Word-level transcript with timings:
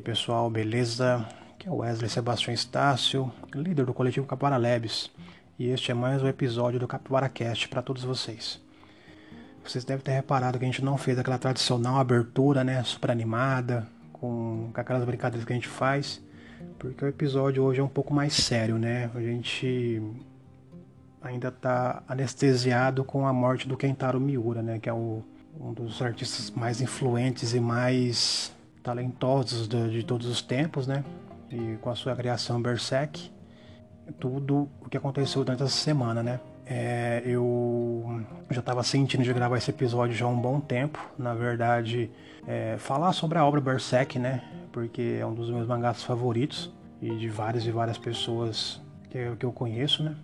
aí 0.00 0.02
pessoal, 0.02 0.50
beleza? 0.50 1.26
Aqui 1.52 1.68
é 1.68 1.70
o 1.70 1.76
Wesley 1.76 2.08
Sebastião 2.08 2.54
Estácio, 2.54 3.30
líder 3.54 3.84
do 3.84 3.92
coletivo 3.92 4.26
Capivara 4.26 4.56
Labs, 4.56 5.10
e 5.58 5.68
este 5.68 5.90
é 5.90 5.94
mais 5.94 6.22
um 6.22 6.26
episódio 6.26 6.80
do 6.80 6.88
Capivara 6.88 7.28
Cast 7.28 7.68
para 7.68 7.82
todos 7.82 8.02
vocês. 8.02 8.58
Vocês 9.62 9.84
devem 9.84 10.02
ter 10.02 10.12
reparado 10.12 10.58
que 10.58 10.64
a 10.64 10.66
gente 10.66 10.82
não 10.82 10.96
fez 10.96 11.18
aquela 11.18 11.36
tradicional 11.36 11.98
abertura, 11.98 12.64
né, 12.64 12.82
super 12.82 13.10
animada, 13.10 13.86
com, 14.10 14.70
com 14.72 14.80
aquelas 14.80 15.04
brincadeiras 15.04 15.44
que 15.44 15.52
a 15.52 15.56
gente 15.56 15.68
faz, 15.68 16.22
porque 16.78 17.04
o 17.04 17.08
episódio 17.08 17.62
hoje 17.62 17.80
é 17.80 17.84
um 17.84 17.88
pouco 17.88 18.14
mais 18.14 18.32
sério, 18.32 18.78
né? 18.78 19.10
A 19.14 19.20
gente 19.20 20.02
ainda 21.20 21.48
está 21.48 22.02
anestesiado 22.08 23.04
com 23.04 23.26
a 23.26 23.34
morte 23.34 23.68
do 23.68 23.76
Kentaro 23.76 24.18
Miura, 24.18 24.62
né, 24.62 24.78
que 24.78 24.88
é 24.88 24.94
o, 24.94 25.22
um 25.60 25.74
dos 25.74 26.00
artistas 26.00 26.50
mais 26.50 26.80
influentes 26.80 27.52
e 27.52 27.60
mais 27.60 28.50
talentosos 28.82 29.68
de, 29.68 29.90
de 29.90 30.02
todos 30.02 30.26
os 30.26 30.42
tempos, 30.42 30.86
né? 30.86 31.04
E 31.50 31.76
com 31.80 31.90
a 31.90 31.94
sua 31.94 32.14
criação 32.14 32.60
Berserk, 32.60 33.30
tudo 34.18 34.68
o 34.80 34.88
que 34.88 34.96
aconteceu 34.96 35.44
durante 35.44 35.62
essa 35.62 35.76
semana, 35.76 36.22
né? 36.22 36.40
É, 36.66 37.22
eu 37.24 38.22
já 38.48 38.60
estava 38.60 38.82
sentindo 38.84 39.24
de 39.24 39.32
gravar 39.32 39.56
esse 39.56 39.70
episódio 39.70 40.14
já 40.14 40.24
há 40.24 40.28
um 40.28 40.40
bom 40.40 40.60
tempo. 40.60 40.98
Na 41.18 41.34
verdade, 41.34 42.10
é, 42.46 42.76
falar 42.78 43.12
sobre 43.12 43.38
a 43.38 43.44
obra 43.44 43.60
Berserk, 43.60 44.18
né? 44.18 44.42
Porque 44.72 45.18
é 45.20 45.26
um 45.26 45.34
dos 45.34 45.50
meus 45.50 45.66
mangás 45.66 46.02
favoritos 46.04 46.72
e 47.02 47.10
de 47.16 47.28
várias 47.28 47.66
e 47.66 47.70
várias 47.72 47.98
pessoas 47.98 48.80
que 49.08 49.18
eu, 49.18 49.36
que 49.36 49.44
eu 49.44 49.52
conheço, 49.52 50.04
né? 50.04 50.14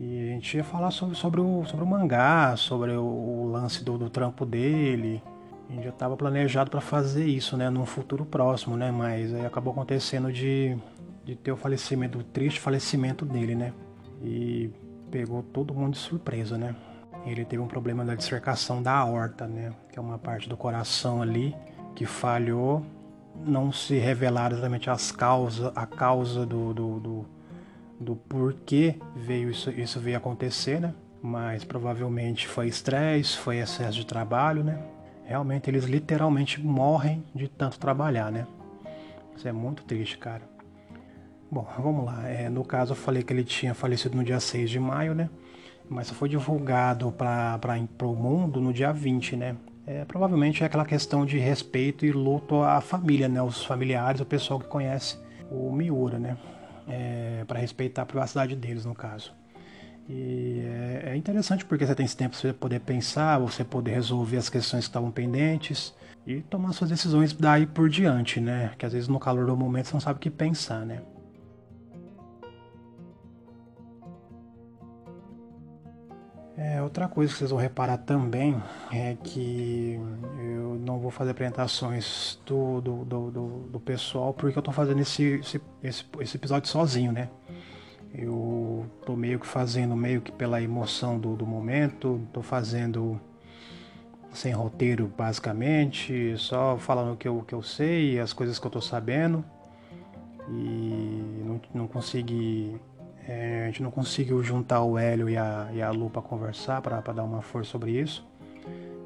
E 0.00 0.30
a 0.30 0.32
gente 0.32 0.56
ia 0.56 0.64
falar 0.64 0.90
sobre, 0.90 1.14
sobre, 1.14 1.40
o, 1.40 1.64
sobre 1.66 1.84
o 1.84 1.86
mangá, 1.86 2.56
sobre 2.56 2.90
o, 2.92 3.04
o 3.04 3.50
lance 3.52 3.84
do, 3.84 3.96
do 3.96 4.10
trampo 4.10 4.44
dele, 4.44 5.22
a 5.68 5.72
gente 5.72 5.84
já 5.84 5.90
estava 5.90 6.16
planejado 6.16 6.70
para 6.70 6.80
fazer 6.80 7.26
isso, 7.26 7.56
né, 7.56 7.70
num 7.70 7.86
futuro 7.86 8.24
próximo, 8.24 8.76
né, 8.76 8.90
mas 8.90 9.32
aí 9.32 9.46
acabou 9.46 9.72
acontecendo 9.72 10.32
de, 10.32 10.76
de 11.24 11.34
ter 11.34 11.52
o 11.52 11.56
falecimento, 11.56 12.18
o 12.18 12.22
triste 12.22 12.60
falecimento 12.60 13.24
dele, 13.24 13.54
né, 13.54 13.72
e 14.22 14.70
pegou 15.10 15.42
todo 15.42 15.74
mundo 15.74 15.92
de 15.92 15.98
surpresa, 15.98 16.58
né. 16.58 16.74
Ele 17.26 17.44
teve 17.44 17.62
um 17.62 17.66
problema 17.66 18.04
da 18.04 18.14
dissecação 18.14 18.82
da 18.82 18.92
aorta, 18.92 19.46
né, 19.46 19.72
que 19.90 19.98
é 19.98 20.02
uma 20.02 20.18
parte 20.18 20.48
do 20.48 20.56
coração 20.56 21.22
ali 21.22 21.56
que 21.94 22.04
falhou, 22.04 22.84
não 23.44 23.72
se 23.72 23.96
revelaram 23.96 24.54
exatamente 24.54 24.90
as 24.90 25.10
causas, 25.10 25.72
a 25.74 25.86
causa 25.86 26.44
do, 26.44 26.74
do, 26.74 27.00
do, 27.00 27.26
do 27.98 28.16
porquê 28.16 28.96
veio 29.16 29.50
isso, 29.50 29.70
isso 29.70 29.98
veio 29.98 30.18
acontecer, 30.18 30.80
né, 30.80 30.94
mas 31.22 31.64
provavelmente 31.64 32.46
foi 32.46 32.68
estresse, 32.68 33.38
foi 33.38 33.58
excesso 33.58 33.96
de 33.96 34.04
trabalho, 34.04 34.62
né, 34.62 34.78
realmente 35.24 35.68
eles 35.68 35.84
literalmente 35.84 36.60
morrem 36.60 37.24
de 37.34 37.48
tanto 37.48 37.78
trabalhar, 37.78 38.30
né? 38.30 38.46
Isso 39.36 39.48
é 39.48 39.52
muito 39.52 39.82
triste, 39.84 40.18
cara. 40.18 40.42
Bom, 41.50 41.66
vamos 41.78 42.04
lá. 42.04 42.28
É, 42.28 42.48
no 42.48 42.64
caso, 42.64 42.92
eu 42.92 42.96
falei 42.96 43.22
que 43.22 43.32
ele 43.32 43.44
tinha 43.44 43.74
falecido 43.74 44.16
no 44.16 44.24
dia 44.24 44.40
6 44.40 44.70
de 44.70 44.78
maio, 44.78 45.14
né? 45.14 45.28
Mas 45.88 46.10
foi 46.10 46.28
divulgado 46.28 47.12
para 47.12 47.58
o 48.02 48.14
mundo 48.14 48.60
no 48.60 48.72
dia 48.72 48.92
20, 48.92 49.36
né? 49.36 49.56
É, 49.86 50.04
provavelmente 50.04 50.62
é 50.62 50.66
aquela 50.66 50.84
questão 50.84 51.26
de 51.26 51.38
respeito 51.38 52.06
e 52.06 52.12
luto 52.12 52.62
à 52.62 52.80
família, 52.80 53.28
né? 53.28 53.42
Os 53.42 53.64
familiares, 53.64 54.20
o 54.20 54.24
pessoal 54.24 54.58
que 54.58 54.66
conhece 54.66 55.18
o 55.50 55.70
Miura, 55.70 56.18
né? 56.18 56.36
É, 56.88 57.44
para 57.46 57.58
respeitar 57.58 58.02
a 58.02 58.06
privacidade 58.06 58.56
deles, 58.56 58.84
no 58.84 58.94
caso. 58.94 59.32
E 60.08 60.62
é, 60.66 61.10
é 61.12 61.16
interessante 61.16 61.64
porque 61.64 61.86
você 61.86 61.94
tem 61.94 62.04
esse 62.04 62.16
tempo 62.16 62.32
para 62.32 62.40
você 62.40 62.52
poder 62.52 62.80
pensar, 62.80 63.38
você 63.38 63.64
poder 63.64 63.92
resolver 63.92 64.36
as 64.36 64.48
questões 64.48 64.84
que 64.84 64.90
estavam 64.90 65.10
pendentes 65.10 65.94
e 66.26 66.40
tomar 66.42 66.72
suas 66.72 66.90
decisões 66.90 67.32
daí 67.32 67.66
por 67.66 67.88
diante, 67.88 68.40
né? 68.40 68.72
Que 68.78 68.84
às 68.84 68.92
vezes 68.92 69.08
no 69.08 69.18
calor 69.18 69.46
do 69.46 69.56
momento 69.56 69.86
você 69.86 69.94
não 69.94 70.00
sabe 70.00 70.18
o 70.18 70.20
que 70.20 70.30
pensar, 70.30 70.84
né? 70.84 71.00
É, 76.56 76.80
outra 76.80 77.08
coisa 77.08 77.32
que 77.32 77.38
vocês 77.38 77.50
vão 77.50 77.58
reparar 77.58 77.98
também 77.98 78.62
é 78.92 79.16
que 79.24 79.98
eu 80.38 80.80
não 80.80 81.00
vou 81.00 81.10
fazer 81.10 81.32
apresentações 81.32 82.38
do, 82.46 82.80
do, 82.80 83.04
do, 83.04 83.30
do, 83.30 83.48
do 83.70 83.80
pessoal 83.80 84.32
porque 84.32 84.56
eu 84.56 84.60
estou 84.60 84.72
fazendo 84.72 85.00
esse, 85.00 85.40
esse, 85.40 85.60
esse, 85.82 86.04
esse 86.20 86.36
episódio 86.36 86.68
sozinho, 86.68 87.10
né? 87.10 87.28
Eu 88.16 88.86
tô 89.04 89.16
meio 89.16 89.40
que 89.40 89.46
fazendo 89.46 89.96
meio 89.96 90.20
que 90.20 90.30
pela 90.30 90.62
emoção 90.62 91.18
do, 91.18 91.34
do 91.34 91.44
momento, 91.44 92.20
tô 92.32 92.42
fazendo 92.42 93.20
sem 94.32 94.52
roteiro 94.52 95.12
basicamente, 95.16 96.36
só 96.38 96.76
falando 96.78 97.14
o 97.14 97.16
que 97.16 97.26
eu, 97.26 97.42
que 97.46 97.54
eu 97.54 97.62
sei, 97.62 98.20
as 98.20 98.32
coisas 98.32 98.58
que 98.58 98.66
eu 98.66 98.70
tô 98.70 98.80
sabendo. 98.80 99.44
E 100.48 101.42
não, 101.44 101.60
não 101.74 101.86
consegui. 101.88 102.80
É, 103.26 103.64
a 103.64 103.66
gente 103.66 103.82
não 103.82 103.90
conseguiu 103.90 104.42
juntar 104.44 104.82
o 104.82 104.96
Hélio 104.96 105.28
e 105.28 105.36
a, 105.36 105.70
e 105.72 105.82
a 105.82 105.90
Lu 105.90 106.08
para 106.10 106.22
conversar, 106.22 106.82
para 106.82 107.00
dar 107.00 107.24
uma 107.24 107.42
força 107.42 107.70
sobre 107.70 107.92
isso. 107.92 108.24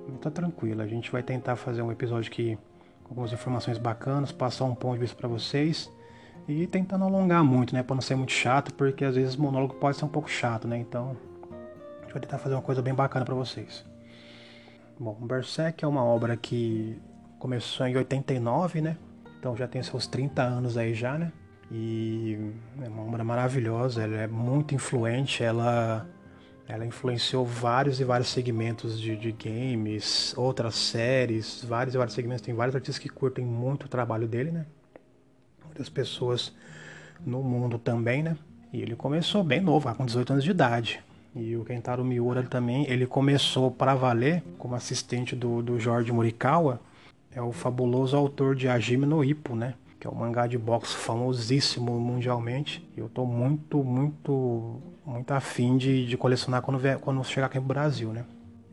Mas 0.06 0.20
tá 0.20 0.30
tranquilo, 0.30 0.82
a 0.82 0.86
gente 0.86 1.10
vai 1.10 1.22
tentar 1.22 1.56
fazer 1.56 1.80
um 1.80 1.92
episódio 1.92 2.30
que 2.30 2.58
com 3.04 3.10
algumas 3.10 3.32
informações 3.32 3.78
bacanas, 3.78 4.32
passar 4.32 4.64
um 4.64 4.74
ponto 4.74 4.94
de 4.94 5.00
vista 5.00 5.16
para 5.16 5.28
vocês 5.28 5.90
e 6.48 6.66
tentando 6.66 7.04
alongar 7.04 7.44
muito, 7.44 7.74
né? 7.74 7.82
Pra 7.82 7.94
não 7.94 8.00
ser 8.00 8.14
muito 8.14 8.32
chato, 8.32 8.72
porque 8.72 9.04
às 9.04 9.14
vezes 9.14 9.34
o 9.34 9.42
monólogo 9.42 9.74
pode 9.74 9.98
ser 9.98 10.06
um 10.06 10.08
pouco 10.08 10.30
chato, 10.30 10.66
né? 10.66 10.78
Então, 10.78 11.14
a 11.98 12.02
gente 12.04 12.12
vai 12.14 12.22
tentar 12.22 12.38
fazer 12.38 12.54
uma 12.54 12.62
coisa 12.62 12.80
bem 12.80 12.94
bacana 12.94 13.24
para 13.24 13.34
vocês. 13.34 13.84
Bom, 14.98 15.14
Berserk 15.20 15.84
é 15.84 15.86
uma 15.86 16.02
obra 16.02 16.36
que 16.36 16.98
começou 17.38 17.86
em 17.86 17.96
89, 17.96 18.80
né? 18.80 18.96
Então 19.38 19.56
já 19.56 19.68
tem 19.68 19.82
seus 19.82 20.06
30 20.06 20.42
anos 20.42 20.76
aí 20.76 20.94
já, 20.94 21.16
né? 21.18 21.30
E 21.70 22.52
é 22.82 22.88
uma 22.88 23.02
obra 23.02 23.22
maravilhosa, 23.22 24.02
ela 24.02 24.16
é 24.16 24.26
muito 24.26 24.74
influente, 24.74 25.44
ela, 25.44 26.08
ela 26.66 26.84
influenciou 26.84 27.44
vários 27.44 28.00
e 28.00 28.04
vários 28.04 28.28
segmentos 28.30 28.98
de, 28.98 29.14
de 29.14 29.32
games, 29.32 30.34
outras 30.36 30.74
séries, 30.74 31.62
vários 31.62 31.94
e 31.94 31.98
vários 31.98 32.14
segmentos. 32.14 32.42
Tem 32.42 32.54
vários 32.54 32.74
artistas 32.74 32.98
que 32.98 33.08
curtem 33.08 33.44
muito 33.44 33.84
o 33.84 33.88
trabalho 33.88 34.26
dele, 34.26 34.50
né? 34.50 34.66
Muitas 35.78 35.88
pessoas 35.88 36.52
no 37.24 37.42
mundo 37.42 37.78
também, 37.78 38.22
né? 38.22 38.36
E 38.72 38.82
ele 38.82 38.96
começou 38.96 39.44
bem 39.44 39.60
novo, 39.60 39.92
com 39.94 40.04
18 40.04 40.32
anos 40.32 40.44
de 40.44 40.50
idade. 40.50 41.00
E 41.34 41.56
o 41.56 41.64
Kentaro 41.64 42.04
Miura 42.04 42.42
também, 42.42 42.84
ele 42.90 43.06
começou 43.06 43.70
para 43.70 43.94
valer 43.94 44.42
como 44.58 44.74
assistente 44.74 45.36
do, 45.36 45.62
do 45.62 45.78
Jorge 45.78 46.10
Morikawa, 46.10 46.80
é 47.30 47.40
o 47.40 47.52
fabuloso 47.52 48.16
autor 48.16 48.56
de 48.56 48.68
Hajime 48.68 49.06
no 49.06 49.22
Ippo, 49.22 49.54
né? 49.54 49.74
Que 50.00 50.06
é 50.06 50.10
um 50.10 50.14
mangá 50.14 50.46
de 50.46 50.58
boxe 50.58 50.96
famosíssimo 50.96 51.92
mundialmente. 52.00 52.86
E 52.96 53.00
eu 53.00 53.08
tô 53.08 53.24
muito, 53.24 53.82
muito, 53.84 54.80
muito 55.06 55.30
afim 55.32 55.76
de, 55.76 56.06
de 56.06 56.16
colecionar 56.16 56.62
quando, 56.62 56.78
vier, 56.78 56.98
quando 56.98 57.22
chegar 57.24 57.46
aqui 57.46 57.58
no 57.58 57.66
Brasil, 57.66 58.12
né? 58.12 58.24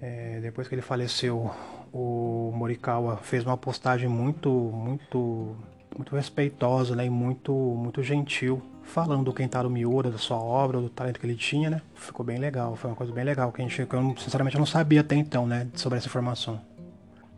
É, 0.01 0.39
depois 0.41 0.67
que 0.67 0.75
ele 0.75 0.81
faleceu, 0.81 1.51
o 1.93 2.51
Morikawa 2.55 3.17
fez 3.17 3.45
uma 3.45 3.57
postagem 3.57 4.09
muito, 4.09 4.49
muito 4.49 5.55
muito 5.97 6.15
respeitosa 6.15 6.95
né, 6.95 7.05
e 7.05 7.09
muito, 7.09 7.53
muito 7.53 8.03
gentil, 8.03 8.61
falando 8.83 9.23
do 9.25 9.33
Kentaro 9.33 9.69
Miura, 9.69 10.11
da 10.11 10.17
sua 10.17 10.37
obra, 10.37 10.79
do 10.79 10.89
talento 10.89 11.19
que 11.19 11.25
ele 11.25 11.35
tinha, 11.35 11.69
né? 11.69 11.81
Ficou 11.95 12.25
bem 12.25 12.37
legal, 12.37 12.75
foi 12.75 12.89
uma 12.89 12.95
coisa 12.95 13.11
bem 13.11 13.23
legal, 13.23 13.51
que 13.51 13.61
a 13.61 13.65
gente, 13.65 13.85
que 13.85 13.95
eu 13.95 14.15
sinceramente 14.17 14.55
eu 14.55 14.59
não 14.59 14.65
sabia 14.65 15.01
até 15.01 15.15
então, 15.15 15.47
né, 15.47 15.67
sobre 15.73 15.97
essa 15.97 16.07
informação. 16.07 16.61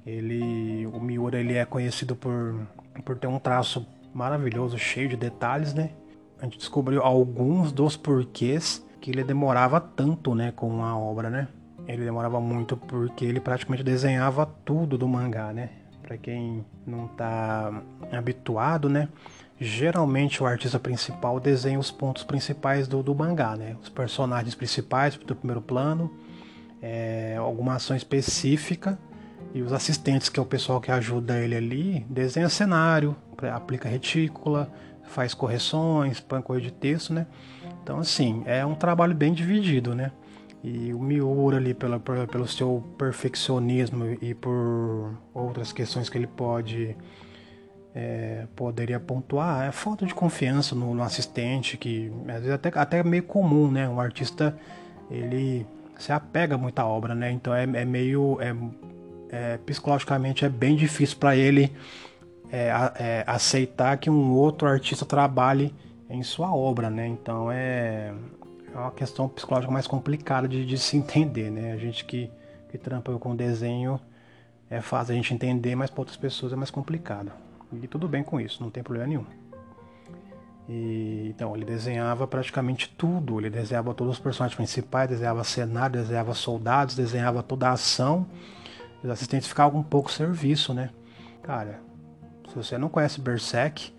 Ele, 0.06 0.88
o 0.88 1.00
Miura, 1.00 1.40
ele 1.40 1.54
é 1.54 1.66
conhecido 1.66 2.16
por, 2.16 2.56
por 3.04 3.18
ter 3.18 3.28
um 3.28 3.40
traço 3.40 3.86
maravilhoso, 4.14 4.78
cheio 4.78 5.10
de 5.10 5.18
detalhes, 5.18 5.74
né? 5.74 5.92
A 6.40 6.46
gente 6.46 6.58
descobriu 6.58 7.02
alguns 7.02 7.72
dos 7.72 7.98
porquês 7.98 8.86
que 9.02 9.12
ele 9.12 9.24
demorava 9.24 9.80
tanto, 9.80 10.34
né, 10.34 10.52
com 10.56 10.84
a 10.84 10.98
obra, 10.98 11.30
né? 11.30 11.48
Ele 11.88 12.04
demorava 12.04 12.40
muito 12.40 12.76
porque 12.76 13.26
ele 13.26 13.40
praticamente 13.40 13.84
desenhava 13.84 14.46
tudo 14.66 14.98
do 14.98 15.08
mangá, 15.08 15.54
né? 15.54 15.70
Para 16.08 16.18
quem 16.18 16.66
não 16.86 17.08
está 17.08 17.84
habituado, 18.14 18.88
né? 18.88 19.10
Geralmente 19.60 20.42
o 20.42 20.46
artista 20.46 20.80
principal 20.80 21.38
desenha 21.38 21.78
os 21.78 21.92
pontos 21.92 22.24
principais 22.24 22.88
do, 22.88 23.04
do 23.04 23.14
mangá, 23.14 23.58
né? 23.58 23.76
Os 23.84 23.90
personagens 23.90 24.56
principais 24.56 25.18
do 25.18 25.36
primeiro 25.36 25.62
plano, 25.62 26.10
é, 26.82 27.36
alguma 27.38 27.76
ação 27.76 27.94
específica 27.94 28.98
e 29.54 29.62
os 29.62 29.74
assistentes, 29.74 30.30
que 30.30 30.40
é 30.40 30.42
o 30.44 30.46
pessoal 30.46 30.80
que 30.80 30.92
ajuda 30.92 31.38
ele 31.40 31.56
ali, 31.56 32.06
desenha 32.10 32.48
cenário, 32.48 33.14
aplica 33.54 33.90
retícula, 33.90 34.72
faz 35.04 35.34
correções, 35.34 36.22
põe 36.22 36.42
coisa 36.42 36.62
de 36.62 36.72
texto, 36.72 37.14
né? 37.14 37.28
Então 37.84 38.00
assim, 38.00 38.44
é 38.46 38.66
um 38.66 38.76
trabalho 38.76 39.14
bem 39.14 39.34
dividido, 39.34 39.94
né? 39.94 40.14
E 40.64 40.94
o 40.94 41.00
Miura 41.00 41.58
ali 41.58 41.74
pela, 41.74 42.00
pelo 42.00 42.48
seu 42.48 42.84
perfeccionismo 42.98 44.18
e 44.22 44.34
por 44.34 45.18
outras 45.34 45.72
questões 45.72 46.10
que 46.10 46.18
ele 46.18 46.28
pode 46.28 46.96
é, 47.94 48.48
poderia 48.56 49.00
pontuar 49.00 49.68
é 49.68 49.72
falta 49.72 50.06
de 50.06 50.14
confiança 50.14 50.76
no, 50.76 50.94
no, 50.94 51.04
assistente 51.04 51.78
que 51.78 52.12
às 52.28 52.42
vezes 52.42 52.52
até, 52.52 52.72
até 52.76 53.04
meio 53.04 53.24
comum 53.24 53.72
né 53.72 53.88
um 53.88 54.00
artista 54.00 54.58
ele 55.10 55.66
se 55.98 56.12
apega 56.12 56.58
muito 56.58 56.78
à 56.78 56.86
obra 56.86 57.16
né 57.16 57.32
então 57.32 57.56
é, 57.56 57.64
é 57.64 57.86
meio 57.86 58.38
é, 58.40 58.56
é, 59.30 59.58
psicologicamente 59.58 60.46
é 60.46 60.50
bem 60.50 60.76
difícil 60.76 61.18
para 61.18 61.36
ele 61.36 61.74
é, 62.52 62.72
é, 63.00 63.24
aceitar 63.28 63.98
que 63.98 64.10
um 64.10 64.34
outro 64.34 64.68
artista 64.68 65.06
trabalhe 65.06 65.74
em 66.10 66.24
sua 66.24 66.54
obra, 66.54 66.90
né? 66.90 67.08
Então 67.08 67.52
é, 67.52 68.14
é 68.78 68.84
uma 68.84 68.92
questão 68.92 69.28
psicológica 69.28 69.72
mais 69.72 69.88
complicada 69.88 70.48
de, 70.48 70.66
de 70.66 70.78
se 70.78 70.96
entender, 70.96 71.50
né? 71.50 71.72
A 71.72 71.78
gente 71.78 72.06
que, 72.06 72.30
que 72.70 72.78
trampa 72.78 73.12
com 73.18 73.36
desenho 73.36 74.00
é 74.70 74.82
fácil 74.82 75.14
a 75.14 75.16
gente 75.16 75.34
entender, 75.34 75.76
mas 75.76 75.90
para 75.90 76.02
outras 76.02 76.18
pessoas 76.18 76.54
é 76.54 76.56
mais 76.56 76.70
complicado. 76.70 77.32
E 77.82 77.88
tudo 77.88 78.08
bem 78.08 78.24
com 78.24 78.40
isso, 78.40 78.62
não 78.62 78.70
tem 78.70 78.84
problema 78.84 79.08
nenhum. 79.08 79.26
E, 80.70 81.28
então, 81.30 81.56
ele 81.56 81.66
desenhava 81.66 82.28
praticamente 82.28 82.94
tudo. 82.98 83.40
Ele 83.40 83.50
desenhava 83.50 83.94
todos 83.94 84.14
os 84.14 84.20
personagens 84.20 84.56
principais, 84.56 85.10
desenhava 85.10 85.44
cenário, 85.44 86.00
desenhava 86.00 86.34
soldados, 86.34 86.96
desenhava 86.96 87.42
toda 87.42 87.70
a 87.70 87.72
ação. 87.72 88.28
Os 89.04 89.10
assistentes 89.10 89.48
ficavam 89.48 89.80
um 89.80 89.84
pouco 89.84 90.12
serviço, 90.12 90.74
né? 90.74 90.90
Cara, 91.42 91.80
se 92.50 92.56
você 92.56 92.78
não 92.78 92.90
conhece 92.90 93.22
Berserk, 93.22 93.94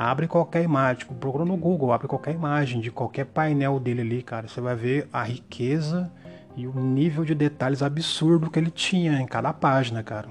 abre 0.00 0.28
qualquer 0.28 0.62
imagem, 0.62 1.00
tipo, 1.00 1.14
procura 1.14 1.44
no 1.44 1.56
Google, 1.56 1.92
abre 1.92 2.06
qualquer 2.06 2.32
imagem 2.32 2.80
de 2.80 2.88
qualquer 2.88 3.26
painel 3.26 3.80
dele 3.80 4.02
ali, 4.02 4.22
cara. 4.22 4.46
Você 4.46 4.60
vai 4.60 4.76
ver 4.76 5.08
a 5.12 5.24
riqueza 5.24 6.08
e 6.56 6.68
o 6.68 6.72
nível 6.78 7.24
de 7.24 7.34
detalhes 7.34 7.82
absurdo 7.82 8.48
que 8.48 8.60
ele 8.60 8.70
tinha 8.70 9.20
em 9.20 9.26
cada 9.26 9.52
página, 9.52 10.00
cara. 10.00 10.28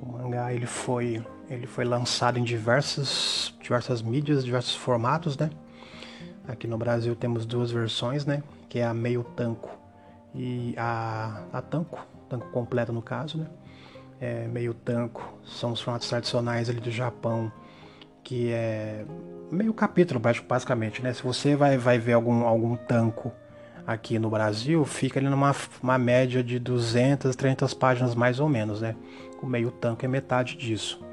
O 0.00 0.12
mangá 0.12 0.52
ele 0.52 0.66
foi 0.66 1.24
ele 1.50 1.66
foi 1.66 1.84
lançado 1.84 2.38
em 2.38 2.44
diversas 2.44 3.52
diversas 3.60 4.00
mídias, 4.00 4.44
diversos 4.44 4.76
formatos, 4.76 5.36
né? 5.36 5.50
Aqui 6.46 6.68
no 6.68 6.78
Brasil 6.78 7.16
temos 7.16 7.44
duas 7.44 7.72
versões, 7.72 8.24
né? 8.24 8.40
Que 8.68 8.78
é 8.78 8.86
a 8.86 8.94
meio 8.94 9.24
tanco 9.34 9.76
e 10.32 10.76
a, 10.78 11.42
a 11.52 11.60
tanco, 11.60 12.06
tanco 12.28 12.48
completo 12.50 12.92
no 12.92 13.02
caso, 13.02 13.38
né? 13.38 13.46
É, 14.20 14.46
meio 14.46 14.74
tanco 14.74 15.38
são 15.44 15.72
os 15.72 15.80
formatos 15.80 16.08
tradicionais 16.08 16.70
ali 16.70 16.78
do 16.78 16.90
Japão, 16.92 17.50
que 18.24 18.50
é 18.50 19.04
meio 19.50 19.72
capítulo 19.72 20.20
basicamente, 20.48 21.02
né? 21.02 21.12
Se 21.12 21.22
você 21.22 21.54
vai, 21.54 21.76
vai 21.76 21.98
ver 21.98 22.14
algum, 22.14 22.44
algum 22.44 22.74
tanco 22.74 23.30
aqui 23.86 24.18
no 24.18 24.30
Brasil 24.30 24.84
fica 24.84 25.20
ali 25.20 25.28
numa 25.28 25.54
uma 25.82 25.98
média 25.98 26.42
de 26.42 26.58
200, 26.58 27.36
300 27.36 27.74
páginas 27.74 28.14
mais 28.14 28.40
ou 28.40 28.48
menos, 28.48 28.80
né? 28.80 28.96
O 29.42 29.46
meio 29.46 29.70
tanco 29.70 30.04
é 30.04 30.08
metade 30.08 30.56
disso. 30.56 31.04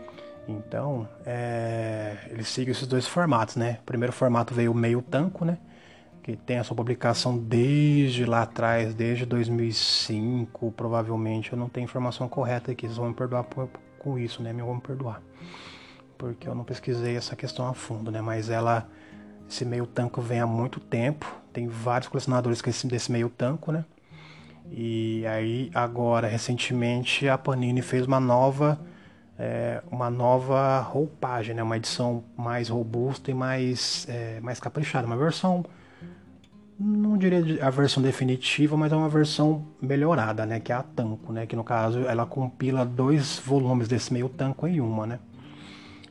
Então, 0.47 1.07
é, 1.25 2.17
ele 2.29 2.43
segue 2.43 2.71
esses 2.71 2.87
dois 2.87 3.05
formatos, 3.05 3.55
né? 3.55 3.79
O 3.81 3.85
primeiro 3.85 4.13
formato 4.13 4.53
veio 4.53 4.71
o 4.71 4.75
meio 4.75 5.01
tanco, 5.01 5.45
né? 5.45 5.57
Que 6.23 6.35
tem 6.35 6.59
a 6.59 6.63
sua 6.63 6.75
publicação 6.75 7.37
desde 7.37 8.25
lá 8.25 8.43
atrás, 8.43 8.93
desde 8.93 9.25
2005, 9.25 10.71
provavelmente. 10.71 11.51
Eu 11.51 11.59
não 11.59 11.67
tenho 11.67 11.85
informação 11.85 12.27
correta 12.27 12.71
aqui, 12.71 12.87
vocês 12.87 12.97
vão 12.97 13.09
me 13.09 13.13
perdoar 13.13 13.43
por, 13.43 13.69
com 13.99 14.17
isso, 14.17 14.41
né? 14.41 14.53
Me 14.53 14.61
vão 14.61 14.75
me 14.75 14.81
perdoar. 14.81 15.21
Porque 16.21 16.47
eu 16.47 16.53
não 16.53 16.63
pesquisei 16.63 17.17
essa 17.17 17.35
questão 17.35 17.67
a 17.67 17.73
fundo, 17.73 18.11
né? 18.11 18.21
Mas 18.21 18.47
ela, 18.47 18.87
esse 19.49 19.65
meio 19.65 19.87
tanco 19.87 20.21
vem 20.21 20.39
há 20.39 20.45
muito 20.45 20.79
tempo 20.79 21.41
tem 21.51 21.67
vários 21.67 22.07
colecionadores 22.07 22.61
desse 22.85 23.11
meio 23.11 23.27
tanco, 23.27 23.71
né? 23.71 23.83
E 24.69 25.25
aí 25.25 25.71
agora 25.73 26.27
recentemente 26.27 27.27
a 27.27 27.39
Panini 27.39 27.81
fez 27.81 28.05
uma 28.05 28.19
nova 28.19 28.79
é, 29.39 29.81
uma 29.91 30.11
nova 30.11 30.79
roupagem, 30.81 31.55
né? 31.55 31.63
Uma 31.63 31.75
edição 31.75 32.23
mais 32.37 32.69
robusta 32.69 33.31
e 33.31 33.33
mais 33.33 34.05
é, 34.07 34.39
mais 34.41 34.59
caprichada, 34.59 35.07
uma 35.07 35.17
versão 35.17 35.65
não 36.79 37.17
diria 37.17 37.65
a 37.65 37.69
versão 37.71 38.01
definitiva, 38.01 38.77
mas 38.77 38.91
é 38.91 38.95
uma 38.95 39.09
versão 39.09 39.65
melhorada, 39.81 40.45
né? 40.45 40.59
Que 40.59 40.71
é 40.71 40.75
a 40.75 40.83
Tanco, 40.83 41.33
né? 41.33 41.47
Que 41.47 41.55
no 41.55 41.63
caso 41.63 42.01
ela 42.07 42.27
compila 42.27 42.85
dois 42.85 43.39
volumes 43.43 43.87
desse 43.87 44.13
meio 44.13 44.29
tanco 44.29 44.67
em 44.67 44.79
uma, 44.79 45.07
né? 45.07 45.19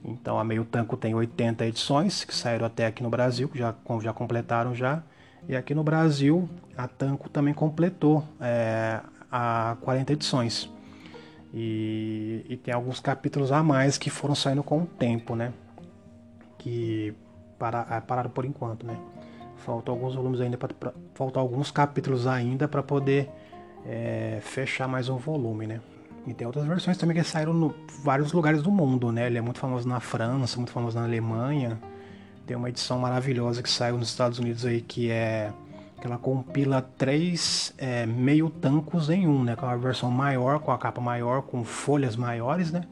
Então 0.05 0.39
a 0.39 0.45
meio 0.45 0.65
tanco 0.65 0.97
tem 0.97 1.15
80 1.15 1.67
edições 1.67 2.25
que 2.25 2.35
saíram 2.35 2.67
até 2.67 2.87
aqui 2.87 3.03
no 3.03 3.11
Brasil, 3.11 3.49
que 3.49 3.59
já, 3.59 3.75
já 4.01 4.13
completaram 4.13 4.75
já. 4.75 5.03
E 5.49 5.57
aqui 5.57 5.75
no 5.75 5.83
Brasil, 5.83 6.49
a 6.77 6.87
Tanco 6.87 7.29
também 7.29 7.55
completou 7.55 8.25
é, 8.41 9.01
a 9.31 9.77
40 9.81 10.13
edições. 10.13 10.71
E, 11.53 12.45
e, 12.49 12.57
tem 12.57 12.73
alguns 12.73 13.01
capítulos 13.01 13.51
a 13.51 13.63
mais 13.63 13.99
que 13.99 14.09
foram 14.09 14.35
saindo 14.35 14.63
com 14.63 14.83
o 14.83 14.87
tempo, 14.87 15.35
né? 15.35 15.53
Que 16.59 17.13
para, 17.59 17.87
é, 17.91 18.01
pararam 18.01 18.31
por 18.31 18.45
enquanto, 18.45 18.87
né? 18.87 18.97
Faltam 19.57 19.95
alguns 19.95 20.15
volumes 20.15 20.41
ainda, 20.41 20.57
pra, 20.57 20.93
faltam 21.15 21.43
alguns 21.43 21.71
capítulos 21.71 22.27
ainda 22.27 22.69
para 22.69 22.83
poder 22.83 23.29
é, 23.85 24.39
fechar 24.43 24.87
mais 24.87 25.09
um 25.09 25.17
volume, 25.17 25.67
né? 25.67 25.81
E 26.27 26.35
tem 26.35 26.47
outras 26.47 26.67
versões 26.67 26.99
também 26.99 27.17
que 27.17 27.25
saíram 27.25 27.55
em 27.55 27.75
vários 28.03 28.33
lugares 28.33 28.63
do 28.63 28.71
mundo, 28.71 29.11
né? 29.11 29.27
Ele 29.27 29.39
é 29.39 29.41
muito 29.41 29.59
famoso 29.59 29.89
na 29.89 30.01
França, 30.01 30.57
muito 30.57 30.71
famoso 30.71 30.99
na 30.99 31.05
Alemanha. 31.05 31.81
Tem 32.47 32.57
uma 32.57 32.69
edição 32.69 32.99
maravilhosa 32.99 33.63
que 33.63 33.71
saiu 33.71 33.97
nos 33.97 34.09
Estados 34.09 34.39
Unidos 34.39 34.67
aí 34.67 34.81
que 34.81 35.11
é 35.11 35.53
que 36.01 36.07
ela 36.07 36.17
compila 36.17 36.81
três 36.81 37.75
é, 37.77 38.07
meio 38.07 38.49
tancos 38.49 39.11
em 39.11 39.29
um, 39.29 39.45
né? 39.45 39.55
Com 39.55 39.67
é 39.67 39.73
a 39.73 39.77
versão 39.77 40.11
maior, 40.11 40.59
com 40.59 40.73
a 40.73 40.79
capa 40.79 41.01
maior, 41.01 41.43
com 41.43 41.63
folhas 41.63 42.17
maiores, 42.17 42.73
né? 42.73 42.85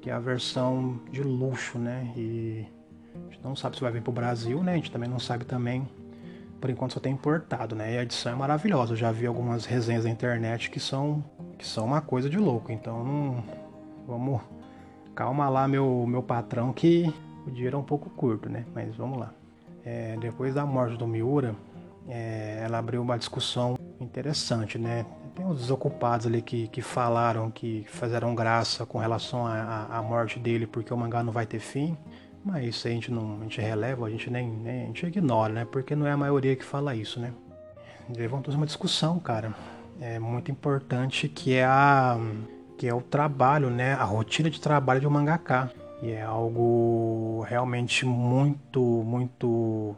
Que 0.00 0.10
é 0.10 0.12
a 0.12 0.18
versão 0.18 1.00
de 1.10 1.22
luxo, 1.22 1.78
né? 1.78 2.10
E 2.16 2.66
a 3.14 3.32
gente 3.32 3.44
não 3.44 3.54
sabe 3.54 3.76
se 3.76 3.82
vai 3.82 3.92
vir 3.92 4.02
pro 4.02 4.12
Brasil, 4.12 4.62
né? 4.62 4.72
A 4.72 4.76
gente 4.76 4.90
também 4.90 5.08
não 5.08 5.18
sabe 5.18 5.44
também. 5.44 5.86
Por 6.58 6.70
enquanto 6.70 6.94
só 6.94 7.00
tem 7.00 7.12
importado, 7.12 7.74
né? 7.74 7.94
E 7.94 7.98
a 7.98 8.02
edição 8.02 8.32
é 8.32 8.36
maravilhosa. 8.36 8.92
Eu 8.92 8.96
já 8.96 9.12
vi 9.12 9.26
algumas 9.26 9.66
resenhas 9.66 10.04
na 10.04 10.10
internet 10.10 10.70
que 10.70 10.80
são 10.80 11.22
que 11.62 11.68
são 11.68 11.84
uma 11.84 12.00
coisa 12.00 12.28
de 12.28 12.38
louco. 12.38 12.72
Então 12.72 13.04
não 13.04 13.44
vamos 14.04 14.40
calma 15.14 15.48
lá 15.48 15.68
meu 15.68 16.04
meu 16.08 16.22
patrão 16.22 16.72
que 16.72 17.14
o 17.46 17.50
dinheiro 17.50 17.76
é 17.76 17.80
um 17.80 17.84
pouco 17.84 18.10
curto, 18.10 18.48
né? 18.48 18.64
Mas 18.74 18.96
vamos 18.96 19.18
lá. 19.18 19.32
É, 19.84 20.16
depois 20.20 20.54
da 20.54 20.66
morte 20.66 20.96
do 20.96 21.06
Miura, 21.06 21.54
é, 22.08 22.62
ela 22.64 22.78
abriu 22.78 23.00
uma 23.00 23.16
discussão 23.16 23.78
interessante, 24.00 24.76
né? 24.76 25.06
Tem 25.36 25.46
os 25.46 25.60
desocupados 25.60 26.26
ali 26.26 26.42
que, 26.42 26.66
que 26.68 26.82
falaram, 26.82 27.50
que 27.50 27.86
fizeram 27.88 28.34
graça 28.34 28.84
com 28.84 28.98
relação 28.98 29.46
à 29.46 30.02
morte 30.02 30.38
dele, 30.38 30.66
porque 30.66 30.92
o 30.92 30.96
mangá 30.96 31.22
não 31.22 31.32
vai 31.32 31.46
ter 31.46 31.60
fim. 31.60 31.96
Mas 32.44 32.66
isso 32.66 32.88
a 32.88 32.90
gente 32.90 33.10
não 33.10 33.38
a 33.38 33.42
gente 33.44 33.60
releva, 33.60 34.06
a 34.06 34.10
gente 34.10 34.28
nem, 34.28 34.50
nem 34.50 34.82
a 34.82 34.86
gente 34.86 35.06
ignora, 35.06 35.52
né? 35.52 35.64
Porque 35.64 35.94
não 35.94 36.06
é 36.08 36.12
a 36.12 36.16
maioria 36.16 36.56
que 36.56 36.64
fala 36.64 36.94
isso, 36.94 37.20
né? 37.20 37.32
Levantou 38.14 38.52
uma 38.52 38.66
discussão, 38.66 39.18
cara. 39.20 39.54
É 40.00 40.18
muito 40.18 40.50
importante 40.50 41.28
que 41.28 41.54
é 41.54 41.64
a 41.64 42.18
que 42.82 42.88
é 42.88 42.92
o 42.92 43.00
trabalho, 43.00 43.70
né? 43.70 43.94
A 43.94 44.02
rotina 44.02 44.50
de 44.50 44.60
trabalho 44.60 45.00
de 45.00 45.06
um 45.06 45.10
mangaká. 45.10 45.70
E 46.02 46.10
é 46.10 46.22
algo 46.22 47.44
realmente 47.48 48.04
muito, 48.04 48.80
muito 48.80 49.94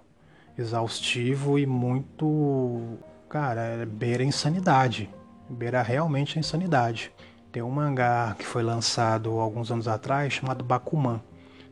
exaustivo 0.59 1.59
e 1.59 1.65
muito. 1.65 2.99
Cara, 3.27 3.89
beira 3.91 4.23
insanidade. 4.23 5.09
Beira 5.49 5.81
realmente 5.81 6.37
a 6.37 6.41
insanidade. 6.41 7.11
Tem 7.51 7.63
um 7.63 7.71
mangá 7.71 8.37
que 8.39 8.45
foi 8.45 8.63
lançado 8.63 9.31
alguns 9.41 9.71
anos 9.71 9.89
atrás 9.89 10.35
chamado 10.35 10.63
Bakuman, 10.63 11.23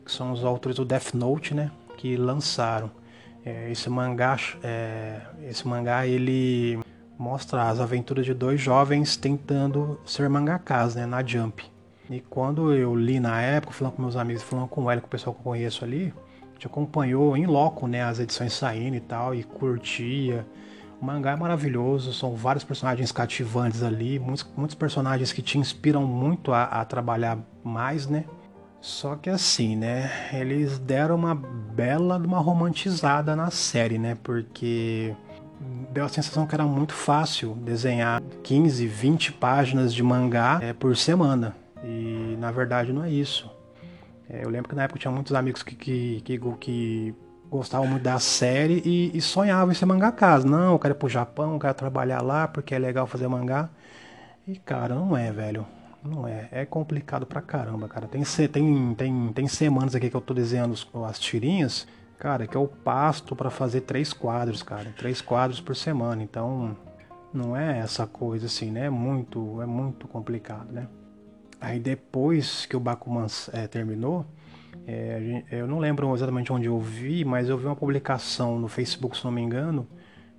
que 0.03 0.11
são 0.11 0.31
os 0.31 0.43
autores 0.43 0.77
do 0.77 0.85
Death 0.85 1.13
Note, 1.13 1.53
né? 1.53 1.69
Que 1.95 2.17
lançaram. 2.17 2.89
É, 3.45 3.69
esse 3.69 3.87
mangá, 3.87 4.35
é, 4.63 5.21
esse 5.43 5.67
mangá 5.67 6.07
ele 6.07 6.79
mostra 7.17 7.69
as 7.69 7.79
aventuras 7.79 8.25
de 8.25 8.33
dois 8.33 8.59
jovens 8.59 9.15
tentando 9.15 9.99
ser 10.05 10.29
mangakas, 10.29 10.95
né? 10.95 11.05
Na 11.05 11.23
Jump. 11.23 11.63
E 12.09 12.19
quando 12.19 12.73
eu 12.73 12.95
li 12.95 13.19
na 13.19 13.41
época, 13.41 13.73
falando 13.73 13.93
com 13.93 14.01
meus 14.01 14.15
amigos, 14.15 14.43
falando 14.43 14.67
com 14.67 14.91
ela, 14.91 14.99
com 14.99 15.07
o 15.07 15.09
pessoal 15.09 15.33
que 15.33 15.39
eu 15.39 15.43
conheço 15.43 15.85
ali, 15.85 16.13
a 16.41 16.53
gente 16.53 16.67
acompanhou 16.67 17.35
em 17.37 17.45
loco, 17.45 17.87
né, 17.87 18.03
as 18.03 18.19
edições 18.19 18.53
saindo 18.53 18.95
e 18.95 18.99
tal, 18.99 19.33
e 19.33 19.43
curtia. 19.43 20.45
O 21.01 21.05
mangá 21.05 21.31
é 21.31 21.35
maravilhoso, 21.35 22.13
são 22.13 22.35
vários 22.35 22.63
personagens 22.63 23.11
cativantes 23.11 23.83
ali, 23.83 24.19
muitos, 24.19 24.45
muitos 24.55 24.75
personagens 24.75 25.31
que 25.31 25.41
te 25.41 25.57
inspiram 25.57 26.05
muito 26.05 26.51
a, 26.53 26.63
a 26.63 26.85
trabalhar 26.85 27.37
mais, 27.63 28.07
né? 28.07 28.25
Só 28.79 29.15
que 29.15 29.29
assim, 29.29 29.77
né? 29.77 30.11
Eles 30.33 30.77
deram 30.77 31.15
uma 31.15 31.33
bela 31.33 32.17
uma 32.17 32.39
romantizada 32.39 33.33
na 33.33 33.49
série, 33.49 33.97
né? 33.97 34.17
Porque 34.21 35.15
deu 35.91 36.05
a 36.05 36.09
sensação 36.09 36.45
que 36.45 36.55
era 36.55 36.65
muito 36.65 36.93
fácil 36.93 37.53
desenhar 37.55 38.21
15, 38.43 38.87
20 38.87 39.31
páginas 39.33 39.93
de 39.93 40.01
mangá 40.03 40.59
é, 40.61 40.73
por 40.73 40.95
semana. 40.97 41.55
E 41.83 42.35
na 42.39 42.51
verdade 42.51 42.91
não 42.91 43.03
é 43.03 43.09
isso. 43.09 43.49
É, 44.29 44.43
eu 44.43 44.49
lembro 44.49 44.69
que 44.69 44.75
na 44.75 44.83
época 44.83 44.99
tinha 44.99 45.11
muitos 45.11 45.33
amigos 45.33 45.63
que, 45.63 45.75
que, 45.75 46.21
que, 46.21 46.39
que 46.59 47.15
gostavam 47.49 47.87
muito 47.87 48.03
da 48.03 48.19
série 48.19 48.81
e, 48.83 49.15
e 49.15 49.21
sonhavam 49.21 49.71
em 49.71 49.75
ser 49.75 49.85
mangakas. 49.85 50.43
Não, 50.43 50.73
eu 50.73 50.79
quero 50.79 50.93
ir 50.93 50.97
pro 50.97 51.09
Japão, 51.09 51.53
eu 51.53 51.59
quero 51.59 51.73
trabalhar 51.73 52.21
lá 52.21 52.47
porque 52.47 52.73
é 52.73 52.79
legal 52.79 53.05
fazer 53.05 53.27
mangá. 53.27 53.69
E 54.47 54.57
cara, 54.57 54.95
não 54.95 55.15
é, 55.15 55.31
velho. 55.31 55.65
Não 56.03 56.27
é. 56.27 56.49
É 56.51 56.65
complicado 56.65 57.25
pra 57.25 57.41
caramba, 57.41 57.87
cara. 57.87 58.07
Tem, 58.07 58.23
tem, 58.23 58.95
tem, 58.95 59.33
tem 59.33 59.47
semanas 59.47 59.95
aqui 59.95 60.09
que 60.09 60.15
eu 60.15 60.21
tô 60.21 60.33
desenhando 60.33 60.75
as 61.07 61.19
tirinhas, 61.19 61.87
cara, 62.17 62.47
que 62.47 62.55
eu 62.55 62.67
pasto 62.67 63.35
para 63.35 63.49
fazer 63.49 63.81
três 63.81 64.13
quadros, 64.13 64.63
cara. 64.63 64.93
Três 64.97 65.21
quadros 65.21 65.59
por 65.59 65.75
semana. 65.75 66.23
Então, 66.23 66.75
não 67.33 67.57
é 67.57 67.79
essa 67.79 68.05
coisa 68.05 68.45
assim, 68.45 68.71
né? 68.71 68.85
É 68.85 68.89
muito, 68.89 69.61
é 69.61 69.65
muito 69.65 70.07
complicado, 70.07 70.71
né? 70.71 70.87
Aí 71.59 71.79
depois 71.79 72.65
que 72.65 72.75
o 72.75 72.79
Bakuman 72.79 73.25
é, 73.53 73.67
terminou, 73.67 74.25
é, 74.85 75.43
eu 75.49 75.65
não 75.65 75.79
lembro 75.79 76.13
exatamente 76.13 76.51
onde 76.51 76.67
eu 76.67 76.79
vi, 76.79 77.23
mas 77.23 77.47
eu 77.47 77.57
vi 77.57 77.65
uma 77.65 77.75
publicação 77.75 78.59
no 78.59 78.67
Facebook, 78.67 79.17
se 79.17 79.23
não 79.23 79.31
me 79.31 79.41
engano, 79.41 79.87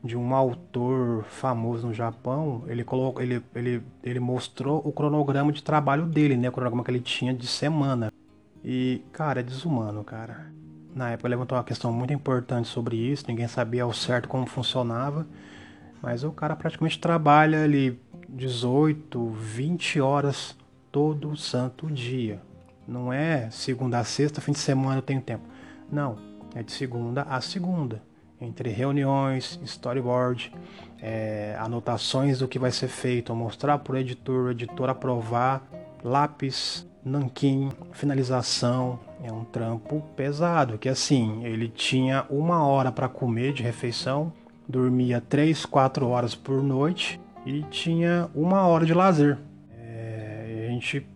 de 0.02 0.16
um 0.16 0.34
autor 0.34 1.24
famoso 1.24 1.86
no 1.86 1.94
Japão. 1.94 2.64
Ele 2.66 2.84
colocou, 2.84 3.22
ele, 3.22 3.42
ele, 3.54 3.82
ele 4.02 4.20
mostrou 4.20 4.82
o 4.84 4.92
cronograma 4.92 5.50
de 5.50 5.62
trabalho 5.62 6.04
dele, 6.04 6.36
né? 6.36 6.48
O 6.48 6.52
cronograma 6.52 6.84
que 6.84 6.90
ele 6.90 7.00
tinha 7.00 7.32
de 7.32 7.46
semana. 7.46 8.12
E, 8.62 9.02
cara, 9.12 9.40
é 9.40 9.42
desumano, 9.42 10.04
cara. 10.04 10.52
Na 10.94 11.10
época 11.10 11.28
levantou 11.28 11.58
uma 11.58 11.64
questão 11.64 11.92
muito 11.92 12.12
importante 12.12 12.68
sobre 12.68 12.96
isso, 12.96 13.24
ninguém 13.26 13.48
sabia 13.48 13.82
ao 13.82 13.92
certo 13.92 14.28
como 14.28 14.46
funcionava. 14.46 15.26
Mas 16.00 16.22
o 16.22 16.30
cara 16.30 16.54
praticamente 16.54 16.98
trabalha 16.98 17.64
ali 17.64 17.98
18, 18.28 19.28
20 19.30 20.00
horas 20.00 20.56
todo 20.92 21.36
santo 21.36 21.90
dia. 21.90 22.40
Não 22.86 23.12
é 23.12 23.50
segunda 23.50 23.98
a 23.98 24.04
sexta, 24.04 24.40
fim 24.40 24.52
de 24.52 24.58
semana 24.58 24.98
eu 24.98 25.02
tenho 25.02 25.20
tempo. 25.20 25.42
Não, 25.90 26.16
é 26.54 26.62
de 26.62 26.70
segunda 26.70 27.22
a 27.22 27.40
segunda. 27.40 28.00
Entre 28.40 28.68
reuniões, 28.68 29.58
storyboard, 29.64 30.52
é, 31.00 31.56
anotações 31.58 32.38
do 32.38 32.46
que 32.46 32.58
vai 32.58 32.70
ser 32.70 32.88
feito, 32.88 33.34
mostrar 33.34 33.78
para 33.78 33.94
o 33.94 33.96
editor, 33.96 34.46
o 34.46 34.50
editor 34.50 34.90
aprovar, 34.90 35.66
lápis, 36.04 36.86
nanquim, 37.04 37.70
finalização. 37.92 38.98
É 39.22 39.32
um 39.32 39.44
trampo 39.44 40.02
pesado, 40.16 40.78
que 40.78 40.88
assim, 40.88 41.44
ele 41.44 41.68
tinha 41.68 42.26
uma 42.28 42.66
hora 42.66 42.92
para 42.92 43.08
comer 43.08 43.52
de 43.52 43.62
refeição, 43.62 44.32
dormia 44.68 45.20
3, 45.20 45.64
4 45.64 46.06
horas 46.08 46.34
por 46.34 46.62
noite 46.62 47.20
e 47.46 47.62
tinha 47.64 48.28
uma 48.34 48.66
hora 48.66 48.84
de 48.84 48.92
lazer. 48.92 49.38
É, 49.78 50.66
a 50.66 50.70
gente 50.70 51.06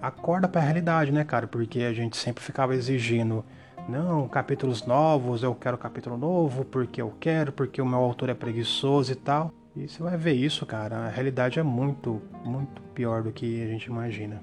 acorda 0.00 0.46
para 0.46 0.60
a 0.60 0.64
realidade, 0.64 1.10
né, 1.10 1.24
cara? 1.24 1.46
Porque 1.46 1.80
a 1.80 1.92
gente 1.92 2.16
sempre 2.16 2.44
ficava 2.44 2.74
exigindo, 2.74 3.42
não, 3.88 4.28
capítulos 4.28 4.86
novos, 4.86 5.42
eu 5.42 5.54
quero 5.54 5.78
capítulo 5.78 6.16
novo, 6.16 6.64
porque 6.64 7.00
eu 7.00 7.12
quero, 7.18 7.52
porque 7.52 7.80
o 7.80 7.86
meu 7.86 7.98
autor 7.98 8.28
é 8.28 8.34
preguiçoso 8.34 9.12
e 9.12 9.16
tal. 9.16 9.52
E 9.76 9.88
você 9.88 10.02
vai 10.02 10.16
ver 10.16 10.34
isso, 10.34 10.64
cara. 10.64 11.06
A 11.06 11.08
realidade 11.08 11.58
é 11.58 11.62
muito, 11.62 12.20
muito 12.44 12.80
pior 12.94 13.22
do 13.22 13.32
que 13.32 13.62
a 13.62 13.66
gente 13.66 13.86
imagina. 13.86 14.40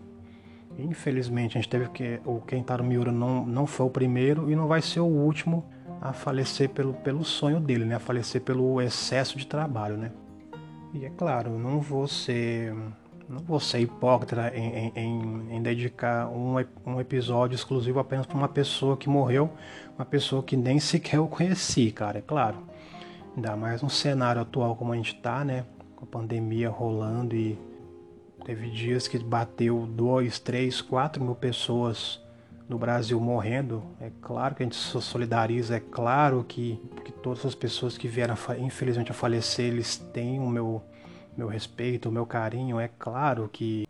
Infelizmente, 0.77 1.57
a 1.57 1.61
gente 1.61 1.69
teve 1.69 1.89
que. 1.89 2.19
O 2.25 2.41
Kentaro 2.41 2.83
Miura 2.83 3.11
não, 3.11 3.45
não 3.45 3.67
foi 3.67 3.85
o 3.85 3.89
primeiro 3.89 4.49
e 4.49 4.55
não 4.55 4.67
vai 4.67 4.81
ser 4.81 4.99
o 4.99 5.05
último 5.05 5.65
a 6.01 6.13
falecer 6.13 6.69
pelo, 6.69 6.93
pelo 6.93 7.23
sonho 7.23 7.59
dele, 7.59 7.85
né? 7.85 7.95
A 7.95 7.99
falecer 7.99 8.41
pelo 8.41 8.81
excesso 8.81 9.37
de 9.37 9.45
trabalho, 9.45 9.97
né? 9.97 10.11
E 10.93 11.05
é 11.05 11.09
claro, 11.09 11.57
não 11.57 11.79
vou 11.79 12.07
ser 12.07 12.73
não 13.29 13.39
vou 13.39 13.61
ser 13.61 13.79
hipócrita 13.79 14.51
em, 14.53 14.91
em, 14.93 15.55
em 15.55 15.61
dedicar 15.61 16.27
um, 16.27 16.55
um, 16.85 16.99
episódio 16.99 17.55
exclusivo 17.55 17.97
apenas 17.97 18.25
para 18.25 18.35
uma 18.35 18.49
pessoa 18.49 18.97
que 18.97 19.07
morreu, 19.07 19.49
uma 19.97 20.03
pessoa 20.03 20.43
que 20.43 20.57
nem 20.57 20.79
sequer 20.79 21.15
eu 21.15 21.27
conheci, 21.27 21.91
cara, 21.91 22.17
é 22.17 22.21
claro. 22.21 22.57
Ainda 23.33 23.55
mais 23.55 23.81
no 23.81 23.89
cenário 23.89 24.41
atual 24.41 24.75
como 24.75 24.91
a 24.91 24.97
gente 24.97 25.15
tá, 25.15 25.45
né? 25.45 25.65
Com 25.95 26.03
a 26.03 26.07
pandemia 26.07 26.69
rolando 26.69 27.33
e 27.33 27.57
teve 28.51 28.69
dias 28.69 29.07
que 29.07 29.17
bateu 29.17 29.87
2, 29.87 30.37
3, 30.39 30.81
4 30.81 31.23
mil 31.23 31.33
pessoas 31.33 32.21
no 32.67 32.77
Brasil 32.77 33.17
morrendo. 33.17 33.81
É 34.01 34.11
claro 34.21 34.53
que 34.53 34.61
a 34.61 34.65
gente 34.65 34.75
se 34.75 35.01
solidariza, 35.01 35.77
é 35.77 35.79
claro 35.79 36.43
que, 36.45 36.77
que 37.05 37.13
todas 37.13 37.45
as 37.45 37.55
pessoas 37.55 37.97
que 37.97 38.09
vieram 38.09 38.35
infelizmente 38.59 39.09
a 39.09 39.13
falecer, 39.13 39.67
eles 39.67 39.95
têm 39.95 40.37
o 40.37 40.49
meu 40.49 40.83
meu 41.37 41.47
respeito, 41.47 42.09
o 42.09 42.11
meu 42.11 42.25
carinho, 42.25 42.77
é 42.77 42.89
claro 42.89 43.49
que 43.51 43.87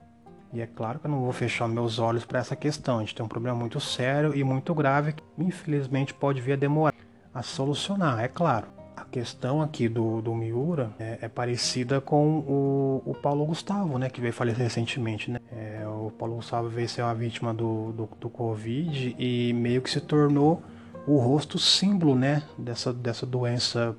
e 0.54 0.62
é 0.62 0.68
claro 0.68 1.00
que 1.00 1.08
eu 1.08 1.12
não 1.12 1.22
vou 1.22 1.32
fechar 1.32 1.68
meus 1.68 1.98
olhos 1.98 2.24
para 2.24 2.38
essa 2.38 2.56
questão. 2.56 2.98
A 2.98 3.00
gente 3.00 3.16
tem 3.16 3.26
um 3.26 3.30
problema 3.30 3.58
muito 3.58 3.80
sério 3.80 4.36
e 4.36 4.44
muito 4.44 4.76
grave 4.76 5.14
que 5.14 5.24
infelizmente 5.40 6.14
pode 6.14 6.40
vir 6.40 6.54
a 6.54 6.56
demorar 6.56 6.94
a 7.34 7.42
solucionar, 7.42 8.20
é 8.20 8.28
claro. 8.28 8.68
A 8.96 9.06
questão 9.06 9.62
aqui 9.62 9.88
do, 9.88 10.22
do 10.22 10.34
Miura 10.36 10.92
é, 11.00 11.20
é 11.22 11.28
parecida 11.30 12.02
com 12.02 12.40
o, 12.40 13.04
o, 13.06 13.14
Paulo 13.16 13.46
Gustavo, 13.46 13.98
né, 13.98 14.10
que 14.10 14.22
veio 14.22 14.34
falecer 14.34 14.64
recentemente. 14.64 15.32
Né? 15.32 15.40
É, 15.52 15.88
o 15.88 16.12
Paulo 16.12 16.36
Gustavo 16.36 16.70
veio 16.70 16.88
ser 16.88 17.02
uma 17.02 17.16
vítima 17.16 17.54
do, 17.54 17.92
do, 17.94 18.10
do 18.20 18.30
Covid 18.30 19.16
e 19.18 19.54
meio 19.54 19.82
que 19.82 19.90
se 19.90 20.02
tornou 20.02 20.62
o 21.08 21.18
rosto 21.18 21.58
símbolo 21.58 22.16
né, 22.16 22.44
dessa, 22.58 22.94
dessa 22.94 23.26
doença 23.26 23.96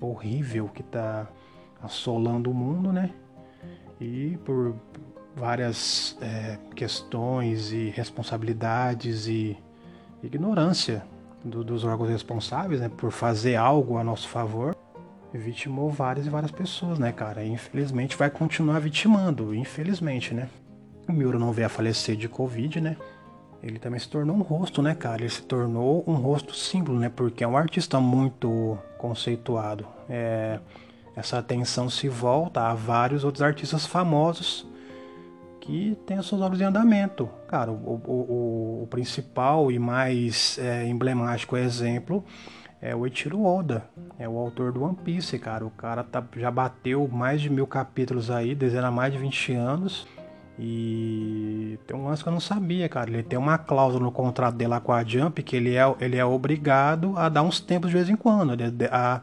horrível 0.00 0.68
que 0.68 0.82
está 0.82 1.26
assolando 1.82 2.50
o 2.50 2.54
mundo, 2.54 2.92
né? 2.92 3.10
E 4.00 4.38
por 4.44 4.74
várias 5.36 6.16
é, 6.20 6.58
questões 6.74 7.72
e 7.72 7.90
responsabilidades 7.90 9.26
e 9.26 9.56
ignorância 10.22 11.04
do, 11.44 11.62
dos 11.62 11.84
órgãos 11.84 12.08
responsáveis, 12.08 12.80
né? 12.80 12.88
Por 12.88 13.10
fazer 13.10 13.56
algo 13.56 13.98
a 13.98 14.04
nosso 14.04 14.28
favor, 14.28 14.74
vitimou 15.32 15.90
várias 15.90 16.26
e 16.26 16.30
várias 16.30 16.50
pessoas, 16.50 16.98
né, 16.98 17.12
cara? 17.12 17.44
Infelizmente 17.44 18.16
vai 18.16 18.30
continuar 18.30 18.80
vitimando, 18.80 19.54
infelizmente, 19.54 20.32
né? 20.32 20.48
O 21.08 21.12
Miura 21.12 21.38
não 21.38 21.52
veio 21.52 21.66
a 21.66 21.70
falecer 21.70 22.16
de 22.16 22.28
Covid, 22.28 22.80
né? 22.80 22.96
Ele 23.62 23.78
também 23.78 23.98
se 23.98 24.08
tornou 24.08 24.36
um 24.36 24.42
rosto, 24.42 24.82
né, 24.82 24.94
cara? 24.94 25.22
Ele 25.22 25.30
se 25.30 25.42
tornou 25.42 26.04
um 26.06 26.14
rosto 26.14 26.54
símbolo, 26.54 26.98
né? 26.98 27.10
Porque 27.14 27.44
é 27.44 27.48
um 27.48 27.56
artista 27.56 28.00
muito 28.00 28.78
conceituado. 28.98 29.86
É 30.08 30.58
essa 31.16 31.38
atenção 31.38 31.88
se 31.88 32.08
volta 32.08 32.62
a 32.62 32.74
vários 32.74 33.22
outros 33.22 33.42
artistas 33.42 33.86
famosos 33.86 34.66
que 35.64 35.96
têm 36.06 36.18
os 36.18 36.28
seus 36.28 36.40
obras 36.40 36.60
em 36.60 36.64
andamento. 36.64 37.28
Cara, 37.48 37.72
o, 37.72 38.00
o, 38.06 38.82
o 38.82 38.86
principal 38.88 39.72
e 39.72 39.78
mais 39.78 40.58
é, 40.58 40.86
emblemático 40.86 41.56
exemplo 41.56 42.24
é 42.80 42.94
o 42.94 43.06
Eiichiro 43.06 43.42
Oda, 43.42 43.88
é 44.18 44.28
o 44.28 44.36
autor 44.36 44.70
do 44.70 44.82
One 44.82 44.96
Piece, 45.02 45.38
cara. 45.38 45.64
O 45.64 45.70
cara 45.70 46.04
tá, 46.04 46.22
já 46.36 46.50
bateu 46.50 47.08
mais 47.08 47.40
de 47.40 47.48
mil 47.48 47.66
capítulos 47.66 48.30
aí, 48.30 48.54
desenhando 48.54 48.88
há 48.88 48.90
mais 48.90 49.12
de 49.12 49.18
20 49.18 49.54
anos. 49.54 50.06
E 50.58 51.78
tem 51.86 51.96
um 51.96 52.04
lance 52.04 52.22
que 52.22 52.28
eu 52.28 52.32
não 52.32 52.40
sabia, 52.40 52.88
cara. 52.88 53.10
Ele 53.10 53.22
tem 53.22 53.38
uma 53.38 53.56
cláusula 53.56 54.04
no 54.04 54.12
contrato 54.12 54.54
dele 54.54 54.68
lá 54.68 54.80
com 54.80 54.92
a 54.92 55.02
Jump 55.02 55.42
que 55.42 55.56
ele 55.56 55.74
é, 55.74 55.82
ele 55.98 56.16
é 56.16 56.24
obrigado 56.24 57.16
a 57.16 57.28
dar 57.30 57.42
uns 57.42 57.58
tempos 57.58 57.90
de 57.90 57.96
vez 57.96 58.10
em 58.10 58.16
quando. 58.16 58.54
A, 58.90 59.22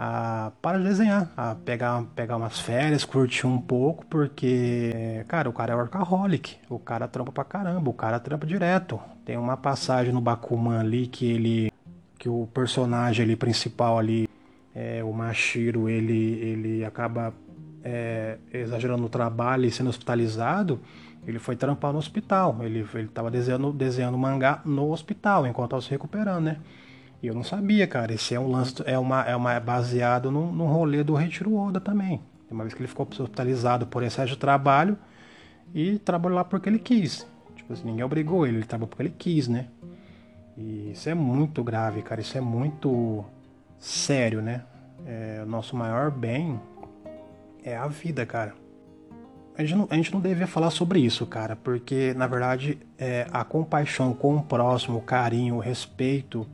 a 0.00 0.52
para 0.62 0.78
de 0.78 0.84
desenhar, 0.84 1.28
a 1.36 1.56
pegar, 1.56 2.04
pegar 2.14 2.36
umas 2.36 2.60
férias, 2.60 3.04
curtir 3.04 3.48
um 3.48 3.60
pouco, 3.60 4.06
porque, 4.06 5.24
cara, 5.26 5.50
o 5.50 5.52
cara 5.52 5.72
é 5.72 5.76
workaholic, 5.76 6.56
o 6.70 6.78
cara 6.78 7.08
trampa 7.08 7.32
pra 7.32 7.42
caramba, 7.42 7.90
o 7.90 7.92
cara 7.92 8.20
trampa 8.20 8.46
direto. 8.46 9.00
Tem 9.24 9.36
uma 9.36 9.56
passagem 9.56 10.12
no 10.12 10.20
Bakuman 10.20 10.78
ali 10.78 11.08
que 11.08 11.28
ele, 11.28 11.72
que 12.16 12.28
o 12.28 12.48
personagem 12.54 13.24
ali 13.24 13.34
principal 13.34 13.98
ali, 13.98 14.28
é, 14.72 15.02
o 15.02 15.12
Mashiro, 15.12 15.88
ele, 15.88 16.34
ele 16.34 16.84
acaba 16.84 17.34
é, 17.82 18.38
exagerando 18.52 19.02
no 19.02 19.08
trabalho 19.08 19.64
e 19.64 19.70
sendo 19.72 19.90
hospitalizado, 19.90 20.80
ele 21.26 21.40
foi 21.40 21.56
trampar 21.56 21.92
no 21.92 21.98
hospital. 21.98 22.56
Ele, 22.60 22.86
ele 22.94 23.08
tava 23.08 23.32
desenhando, 23.32 23.72
desenhando 23.72 24.16
mangá 24.16 24.62
no 24.64 24.92
hospital, 24.92 25.44
enquanto 25.44 25.70
estava 25.70 25.82
se 25.82 25.90
recuperando, 25.90 26.44
né? 26.44 26.58
E 27.22 27.26
eu 27.26 27.34
não 27.34 27.42
sabia, 27.42 27.86
cara. 27.86 28.12
Esse 28.12 28.34
é 28.34 28.40
um 28.40 28.50
lance, 28.50 28.74
é 28.84 28.98
uma, 28.98 29.22
é 29.22 29.34
uma 29.34 29.52
é 29.52 29.60
baseado 29.60 30.30
no, 30.30 30.52
no 30.52 30.66
rolê 30.66 31.02
do 31.02 31.14
Retiro 31.14 31.54
Oda 31.56 31.80
também. 31.80 32.20
Uma 32.50 32.64
vez 32.64 32.74
que 32.74 32.80
ele 32.80 32.88
ficou 32.88 33.06
hospitalizado 33.06 33.86
por 33.86 34.02
excesso 34.02 34.32
de 34.32 34.38
trabalho 34.38 34.96
e 35.74 35.98
trabalhou 35.98 36.36
lá 36.36 36.44
porque 36.44 36.68
ele 36.68 36.78
quis. 36.78 37.26
Tipo 37.56 37.72
assim, 37.72 37.84
ninguém 37.84 38.04
obrigou 38.04 38.46
ele, 38.46 38.58
ele 38.58 38.66
trabalhou 38.66 38.88
porque 38.88 39.02
ele 39.02 39.14
quis, 39.16 39.48
né? 39.48 39.66
E 40.56 40.92
isso 40.92 41.08
é 41.08 41.14
muito 41.14 41.62
grave, 41.62 42.02
cara. 42.02 42.20
Isso 42.20 42.38
é 42.38 42.40
muito 42.40 43.24
sério, 43.78 44.40
né? 44.40 44.62
É, 45.06 45.42
o 45.44 45.48
nosso 45.48 45.76
maior 45.76 46.10
bem 46.10 46.58
é 47.62 47.76
a 47.76 47.86
vida, 47.86 48.24
cara. 48.24 48.54
A 49.56 49.62
gente, 49.64 49.76
não, 49.76 49.88
a 49.90 49.94
gente 49.96 50.12
não 50.12 50.20
devia 50.20 50.46
falar 50.46 50.70
sobre 50.70 51.00
isso, 51.00 51.26
cara, 51.26 51.56
porque 51.56 52.14
na 52.14 52.28
verdade 52.28 52.78
é, 52.96 53.26
a 53.32 53.42
compaixão 53.42 54.14
com 54.14 54.36
o 54.36 54.42
próximo, 54.42 54.98
o 54.98 55.02
carinho, 55.02 55.56
o 55.56 55.58
respeito 55.58 56.46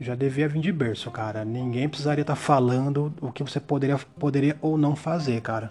já 0.00 0.14
devia 0.14 0.48
vir 0.48 0.60
de 0.60 0.72
berço, 0.72 1.10
cara. 1.10 1.44
Ninguém 1.44 1.88
precisaria 1.88 2.22
estar 2.22 2.34
tá 2.34 2.40
falando 2.40 3.12
o 3.20 3.30
que 3.30 3.42
você 3.42 3.60
poderia, 3.60 3.98
poderia 4.18 4.56
ou 4.62 4.78
não 4.78 4.96
fazer, 4.96 5.40
cara. 5.42 5.70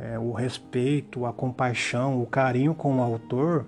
É, 0.00 0.18
o 0.18 0.32
respeito, 0.32 1.26
a 1.26 1.32
compaixão, 1.32 2.20
o 2.20 2.26
carinho 2.26 2.74
com 2.74 2.96
o 2.96 3.02
autor 3.02 3.66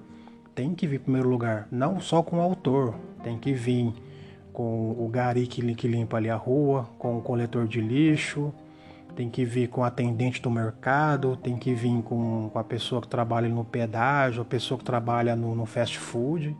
tem 0.54 0.74
que 0.74 0.86
vir 0.86 0.96
em 0.96 1.02
primeiro 1.02 1.28
lugar. 1.28 1.68
Não 1.70 2.00
só 2.00 2.22
com 2.22 2.38
o 2.38 2.40
autor, 2.40 2.94
tem 3.22 3.38
que 3.38 3.52
vir 3.52 3.92
com 4.52 4.92
o 4.92 5.08
gari 5.08 5.46
que, 5.46 5.60
limpa 5.86 6.16
ali 6.16 6.30
a 6.30 6.36
rua, 6.36 6.88
com 6.98 7.18
o 7.18 7.20
coletor 7.20 7.66
de 7.66 7.80
lixo, 7.80 8.52
tem 9.14 9.28
que 9.28 9.44
vir 9.44 9.68
com 9.68 9.82
o 9.82 9.84
atendente 9.84 10.40
do 10.40 10.50
mercado, 10.50 11.36
tem 11.36 11.56
que 11.56 11.74
vir 11.74 12.02
com, 12.02 12.48
com 12.50 12.58
a 12.58 12.64
pessoa 12.64 13.00
que 13.00 13.08
trabalha 13.08 13.48
no 13.48 13.64
pedágio, 13.64 14.42
a 14.42 14.44
pessoa 14.44 14.78
que 14.78 14.84
trabalha 14.84 15.36
no, 15.36 15.54
no 15.54 15.66
fast 15.66 15.98
food. 15.98 16.56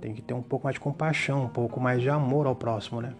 Tem 0.00 0.14
que 0.14 0.22
ter 0.22 0.34
um 0.34 0.42
pouco 0.42 0.66
mais 0.66 0.74
de 0.74 0.80
compaixão, 0.80 1.44
um 1.44 1.48
pouco 1.48 1.80
mais 1.80 2.02
de 2.02 2.10
amor 2.10 2.46
ao 2.46 2.54
próximo, 2.54 3.00
né? 3.00 3.14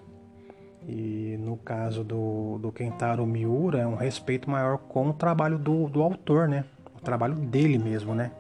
E 0.87 1.37
no 1.40 1.56
caso 1.56 2.04
do, 2.04 2.59
do 2.59 2.71
Kentaro 2.71 3.26
Miura, 3.26 3.80
é 3.80 3.87
um 3.87 3.97
respeito 3.97 4.49
maior 4.49 4.78
com 4.78 5.09
o 5.09 5.12
trabalho 5.12 5.59
do, 5.59 5.88
do 5.88 6.02
autor, 6.02 6.49
né? 6.49 6.64
trabalho 7.06 7.35
dele 7.35 7.78
mesmo, 7.78 8.14
né? 8.14 8.33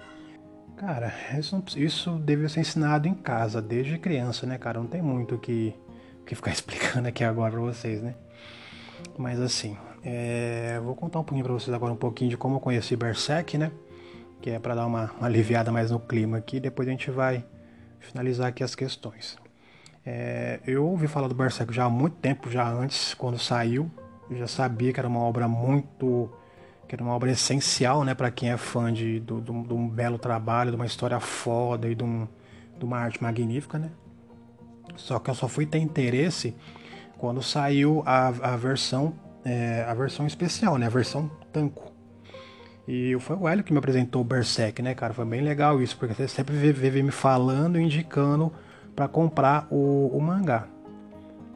Cara, 0.76 1.14
isso, 1.38 1.62
isso 1.76 2.10
deve 2.18 2.48
ser 2.48 2.60
ensinado 2.60 3.06
em 3.08 3.14
casa, 3.14 3.62
desde 3.62 3.96
criança, 3.96 4.44
né, 4.44 4.58
cara? 4.58 4.80
Não 4.80 4.88
tem 4.88 5.00
muito 5.00 5.36
o 5.36 5.38
que, 5.38 5.72
que 6.26 6.34
ficar 6.34 6.50
explicando 6.52 7.06
aqui 7.06 7.22
agora 7.22 7.52
pra 7.52 7.60
vocês, 7.60 8.02
né? 8.02 8.14
Mas 9.16 9.40
assim, 9.40 9.76
é, 10.02 10.78
vou 10.82 10.94
contar 10.94 11.20
um 11.20 11.24
pouquinho 11.24 11.44
pra 11.44 11.54
vocês 11.54 11.72
agora 11.74 11.92
um 11.92 11.96
pouquinho 11.96 12.30
de 12.30 12.36
como 12.36 12.56
eu 12.56 12.60
conheci 12.60 12.96
Berserk, 12.96 13.56
né? 13.56 13.70
Que 14.42 14.50
é 14.50 14.58
para 14.58 14.74
dar 14.74 14.86
uma, 14.86 15.12
uma, 15.12 15.26
aliviada 15.26 15.70
mais 15.70 15.90
no 15.90 16.00
clima 16.00 16.36
aqui, 16.36 16.60
depois 16.60 16.88
a 16.88 16.90
gente 16.90 17.10
vai 17.10 17.44
finalizar 18.06 18.48
aqui 18.48 18.64
as 18.64 18.74
questões. 18.74 19.36
É, 20.04 20.60
eu 20.66 20.86
ouvi 20.86 21.06
falar 21.08 21.28
do 21.28 21.34
Berserk 21.34 21.72
já 21.72 21.84
há 21.84 21.90
muito 21.90 22.16
tempo, 22.16 22.50
já 22.50 22.68
antes, 22.68 23.12
quando 23.14 23.38
saiu. 23.38 23.90
Eu 24.30 24.38
já 24.38 24.46
sabia 24.46 24.92
que 24.92 25.00
era 25.00 25.08
uma 25.08 25.20
obra 25.20 25.48
muito 25.48 26.30
que 26.86 26.94
era 26.94 27.02
uma 27.02 27.12
obra 27.12 27.30
essencial, 27.30 28.04
né, 28.04 28.14
para 28.14 28.30
quem 28.30 28.50
é 28.50 28.56
fã 28.56 28.92
de, 28.92 29.18
do, 29.20 29.40
de 29.40 29.50
um 29.50 29.88
belo 29.88 30.18
trabalho, 30.18 30.70
de 30.70 30.76
uma 30.76 30.86
história 30.86 31.18
foda 31.18 31.88
e 31.88 31.94
de, 31.94 32.04
um, 32.04 32.28
de 32.78 32.84
uma 32.84 32.98
arte 32.98 33.20
magnífica, 33.22 33.78
né. 33.78 33.90
Só 34.94 35.18
que 35.18 35.28
eu 35.28 35.34
só 35.34 35.48
fui 35.48 35.66
ter 35.66 35.78
interesse 35.78 36.54
quando 37.18 37.42
saiu 37.42 38.02
a, 38.06 38.28
a 38.28 38.56
versão 38.56 39.14
é, 39.44 39.84
a 39.86 39.94
versão 39.94 40.26
especial, 40.26 40.76
né, 40.78 40.86
a 40.86 40.90
versão 40.90 41.30
Tanco. 41.52 41.95
E 42.88 43.16
foi 43.18 43.36
o 43.36 43.48
Hélio 43.48 43.64
que 43.64 43.72
me 43.72 43.78
apresentou 43.78 44.22
o 44.22 44.24
Berserk, 44.24 44.80
né, 44.80 44.94
cara? 44.94 45.12
Foi 45.12 45.24
bem 45.24 45.40
legal 45.40 45.82
isso, 45.82 45.96
porque 45.96 46.14
você 46.14 46.28
sempre 46.28 46.54
vive 46.54 47.02
me 47.02 47.10
falando, 47.10 47.80
indicando 47.80 48.52
para 48.94 49.08
comprar 49.08 49.66
o, 49.70 50.10
o, 50.16 50.20
mangá. 50.20 50.68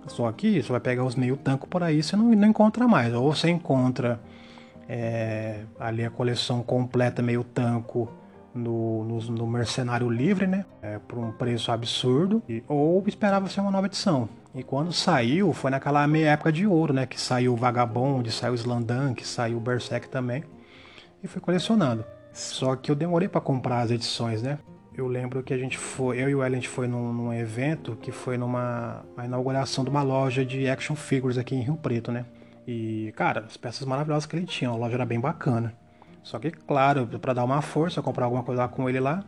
Só 0.09 0.31
que 0.33 0.61
você 0.61 0.73
vai 0.73 0.81
pegar 0.81 1.05
os 1.05 1.15
meio 1.15 1.37
tanco 1.37 1.69
por 1.69 1.83
aí, 1.83 2.03
você 2.03 2.17
não, 2.17 2.31
não 2.31 2.49
encontra 2.49 2.89
mais. 2.89 3.15
Ou 3.15 3.33
você 3.33 3.49
encontra 3.49 4.21
é, 4.89 5.61
ali 5.79 6.05
a 6.05 6.11
coleção 6.11 6.63
completa 6.63 7.23
meio 7.23 7.45
tanco 7.45 8.11
no, 8.53 9.05
no, 9.05 9.21
no 9.21 9.47
Mercenário 9.47 10.11
Livre, 10.11 10.49
né? 10.49 10.65
É, 10.83 10.99
por 10.99 11.19
um 11.19 11.31
preço 11.31 11.71
absurdo. 11.71 12.43
E, 12.49 12.63
ou 12.67 13.03
esperava 13.07 13.49
ser 13.49 13.61
uma 13.61 13.71
nova 13.71 13.87
edição. 13.87 14.29
E 14.53 14.65
quando 14.65 14.93
saiu, 14.93 15.53
foi 15.53 15.71
naquela 15.71 16.05
meia 16.09 16.33
época 16.33 16.51
de 16.51 16.67
ouro, 16.67 16.93
né? 16.93 17.07
Que 17.07 17.21
saiu 17.21 17.53
o 17.53 17.57
Vagabond, 17.57 18.29
saiu 18.33 18.53
o 18.53 18.57
Slandan, 18.57 19.15
que 19.15 19.27
saiu 19.27 19.59
o 19.59 19.61
Berserk 19.61 20.09
também. 20.09 20.43
E 21.23 21.29
fui 21.29 21.41
colecionando. 21.41 22.05
Só 22.33 22.77
que 22.77 22.91
eu 22.91 22.95
demorei 22.95 23.29
para 23.29 23.41
comprar 23.41 23.81
as 23.81 23.91
edições, 23.91 24.43
né? 24.43 24.59
Eu 24.95 25.07
lembro 25.07 25.43
que 25.43 25.55
a 25.55 25.59
gente 25.59 25.79
foi, 25.79 26.21
eu 26.23 26.29
e 26.29 26.35
o 26.35 26.45
Ellen, 26.45 26.59
a 26.59 26.61
gente 26.61 26.69
foi 26.69 26.87
num, 26.87 27.13
num 27.13 27.33
evento 27.33 27.97
que 27.97 28.11
foi 28.11 28.37
numa 28.37 29.05
inauguração 29.25 29.85
de 29.85 29.91
uma 29.91 30.03
loja 30.03 30.45
de 30.45 30.69
action 30.69 30.95
figures 30.95 31.39
aqui 31.39 31.55
em 31.55 31.63
Rio 31.63 31.77
Preto, 31.77 32.11
né? 32.13 32.27
E, 32.67 33.13
cara, 33.17 33.41
as 33.41 33.57
peças 33.57 33.87
maravilhosas 33.87 34.27
que 34.27 34.37
ele 34.37 34.47
tinha, 34.47 34.71
a 34.71 34.75
loja 34.75 34.95
era 34.95 35.07
bem 35.07 35.19
bacana. 35.19 35.75
Só 36.23 36.39
que, 36.39 36.51
claro, 36.51 37.07
para 37.07 37.33
dar 37.33 37.45
uma 37.45 37.63
força, 37.63 38.03
comprar 38.03 38.27
alguma 38.27 38.43
coisa 38.43 38.67
com 38.69 38.89
ele 38.89 39.01
lá. 39.01 39.25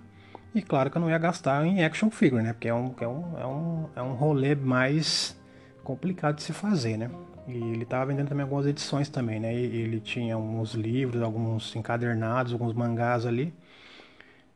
E 0.55 0.61
claro 0.61 0.91
que 0.91 0.99
eu 0.99 1.01
não 1.01 1.09
ia 1.09 1.19
gastar 1.19 1.65
em 1.65 1.83
action 1.83 2.11
figure, 2.11 2.43
né? 2.43 2.53
Porque 2.53 2.69
é 2.69 2.75
um, 2.75 2.95
é 3.01 3.09
um, 3.09 3.39
é 3.39 3.47
um, 3.47 3.89
é 3.97 4.03
um 4.03 4.13
rolê 4.13 4.55
mais 4.55 5.41
complicado 5.83 6.37
de 6.37 6.43
se 6.43 6.53
fazer, 6.53 6.97
né? 6.99 7.11
E 7.47 7.57
ele 7.57 7.85
tava 7.85 8.07
vendendo 8.07 8.29
também 8.29 8.43
algumas 8.43 8.67
edições 8.67 9.09
também, 9.09 9.41
né? 9.41 9.53
Ele 9.55 10.01
tinha 10.01 10.39
uns 10.39 10.75
livros, 10.75 11.23
alguns 11.23 11.75
encadernados, 11.75 12.53
alguns 12.53 12.73
mangás 12.73 13.27
ali. 13.27 13.53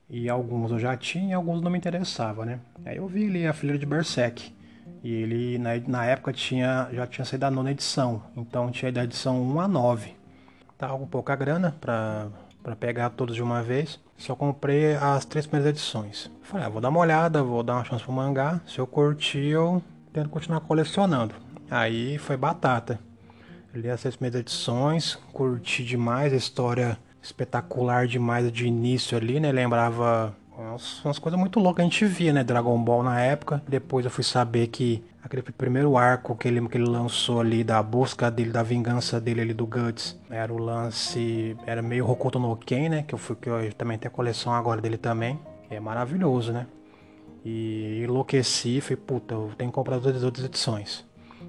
E 0.08 0.28
alguns 0.28 0.70
eu 0.70 0.78
já 0.78 0.96
tinha 0.96 1.36
alguns 1.36 1.60
não 1.60 1.70
me 1.70 1.78
interessavam, 1.78 2.44
né? 2.44 2.60
Aí 2.84 2.96
eu 2.96 3.08
vi 3.08 3.26
ali 3.26 3.46
a 3.46 3.52
filha 3.52 3.76
de 3.76 3.84
Berserk. 3.84 4.54
E 5.02 5.12
ele 5.12 5.58
na, 5.58 5.70
na 5.86 6.04
época 6.04 6.32
tinha 6.32 6.88
já 6.92 7.06
tinha 7.06 7.24
saído 7.24 7.46
a 7.46 7.50
nona 7.50 7.72
edição, 7.72 8.22
então 8.36 8.70
tinha 8.70 8.92
da 8.92 9.04
edição 9.04 9.42
1 9.42 9.60
a 9.60 9.68
9. 9.68 10.14
Tava 10.78 10.96
com 10.98 11.06
pouca 11.06 11.34
grana 11.34 11.74
para 11.80 12.30
pegar 12.78 13.10
todos 13.10 13.34
de 13.34 13.42
uma 13.42 13.62
vez. 13.62 13.98
Só 14.16 14.34
comprei 14.34 14.94
as 14.94 15.24
três 15.24 15.46
primeiras 15.46 15.70
edições. 15.70 16.30
Falei, 16.42 16.66
ah, 16.66 16.68
vou 16.68 16.80
dar 16.80 16.88
uma 16.88 17.00
olhada, 17.00 17.42
vou 17.42 17.62
dar 17.62 17.74
uma 17.74 17.84
chance 17.84 18.04
pro 18.04 18.12
mangá. 18.12 18.60
Se 18.66 18.78
eu 18.78 18.86
curtir, 18.86 19.46
eu 19.48 19.82
tento 20.12 20.28
continuar 20.28 20.60
colecionando. 20.60 21.45
Aí 21.70 22.18
foi 22.18 22.36
batata. 22.36 22.98
Li 23.74 23.90
as 23.90 24.00
três 24.00 24.16
primeiras 24.16 24.40
edições, 24.40 25.18
curti 25.32 25.84
demais 25.84 26.32
a 26.32 26.36
história 26.36 26.98
espetacular 27.22 28.06
demais 28.06 28.50
de 28.50 28.66
início 28.66 29.18
ali, 29.18 29.38
né? 29.40 29.52
Lembrava 29.52 30.34
umas, 30.56 31.04
umas 31.04 31.18
coisas 31.18 31.38
muito 31.38 31.60
loucas 31.60 31.76
que 31.76 31.80
a 31.82 31.84
gente 31.84 32.04
via, 32.06 32.32
né? 32.32 32.42
Dragon 32.42 32.78
Ball 32.82 33.02
na 33.02 33.20
época. 33.20 33.62
Depois 33.68 34.04
eu 34.04 34.10
fui 34.10 34.24
saber 34.24 34.68
que 34.68 35.04
aquele 35.22 35.42
primeiro 35.42 35.96
arco 35.98 36.36
que 36.36 36.48
ele, 36.48 36.66
que 36.68 36.78
ele 36.78 36.88
lançou 36.88 37.40
ali 37.40 37.62
da 37.62 37.82
busca 37.82 38.30
dele, 38.30 38.50
da 38.50 38.62
vingança 38.62 39.20
dele 39.20 39.40
ali 39.42 39.52
do 39.52 39.66
Guts, 39.66 40.18
era 40.30 40.52
o 40.52 40.58
lance. 40.58 41.56
Era 41.66 41.82
meio 41.82 42.08
Hokuto 42.08 42.38
no 42.38 42.56
Ken, 42.56 42.88
né? 42.88 43.02
Que 43.02 43.14
eu, 43.14 43.18
fui, 43.18 43.36
que 43.36 43.48
eu 43.48 43.72
também 43.74 43.98
tenho 43.98 44.12
a 44.12 44.14
coleção 44.14 44.54
agora 44.54 44.80
dele 44.80 44.96
também. 44.96 45.38
É 45.68 45.80
maravilhoso, 45.80 46.52
né? 46.52 46.66
E 47.44 48.02
enlouqueci, 48.02 48.80
falei, 48.80 48.96
puta, 48.96 49.34
eu 49.34 49.52
tenho 49.56 49.70
que 49.70 49.74
comprar 49.74 49.96
as 49.96 50.22
outras 50.22 50.44
edições. 50.44 51.04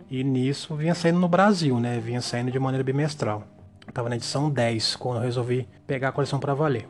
E 0.10 0.24
nisso 0.24 0.76
vinha 0.76 0.96
saindo 0.96 1.20
no 1.20 1.28
Brasil, 1.28 1.80
né? 1.80 2.00
Vinha 2.00 2.22
saindo 2.22 2.52
de 2.52 2.60
maneira 2.60 2.84
bimestral. 2.84 3.44
Eu 3.86 3.94
tava 3.94 4.10
na 4.10 4.16
edição 4.16 4.50
10 4.50 4.96
quando 4.96 5.18
eu 5.18 5.24
resolvi 5.24 5.68
pegar 5.86 6.10
a 6.10 6.12
coleção 6.12 6.40
para 6.40 6.54
valer. 6.54 6.88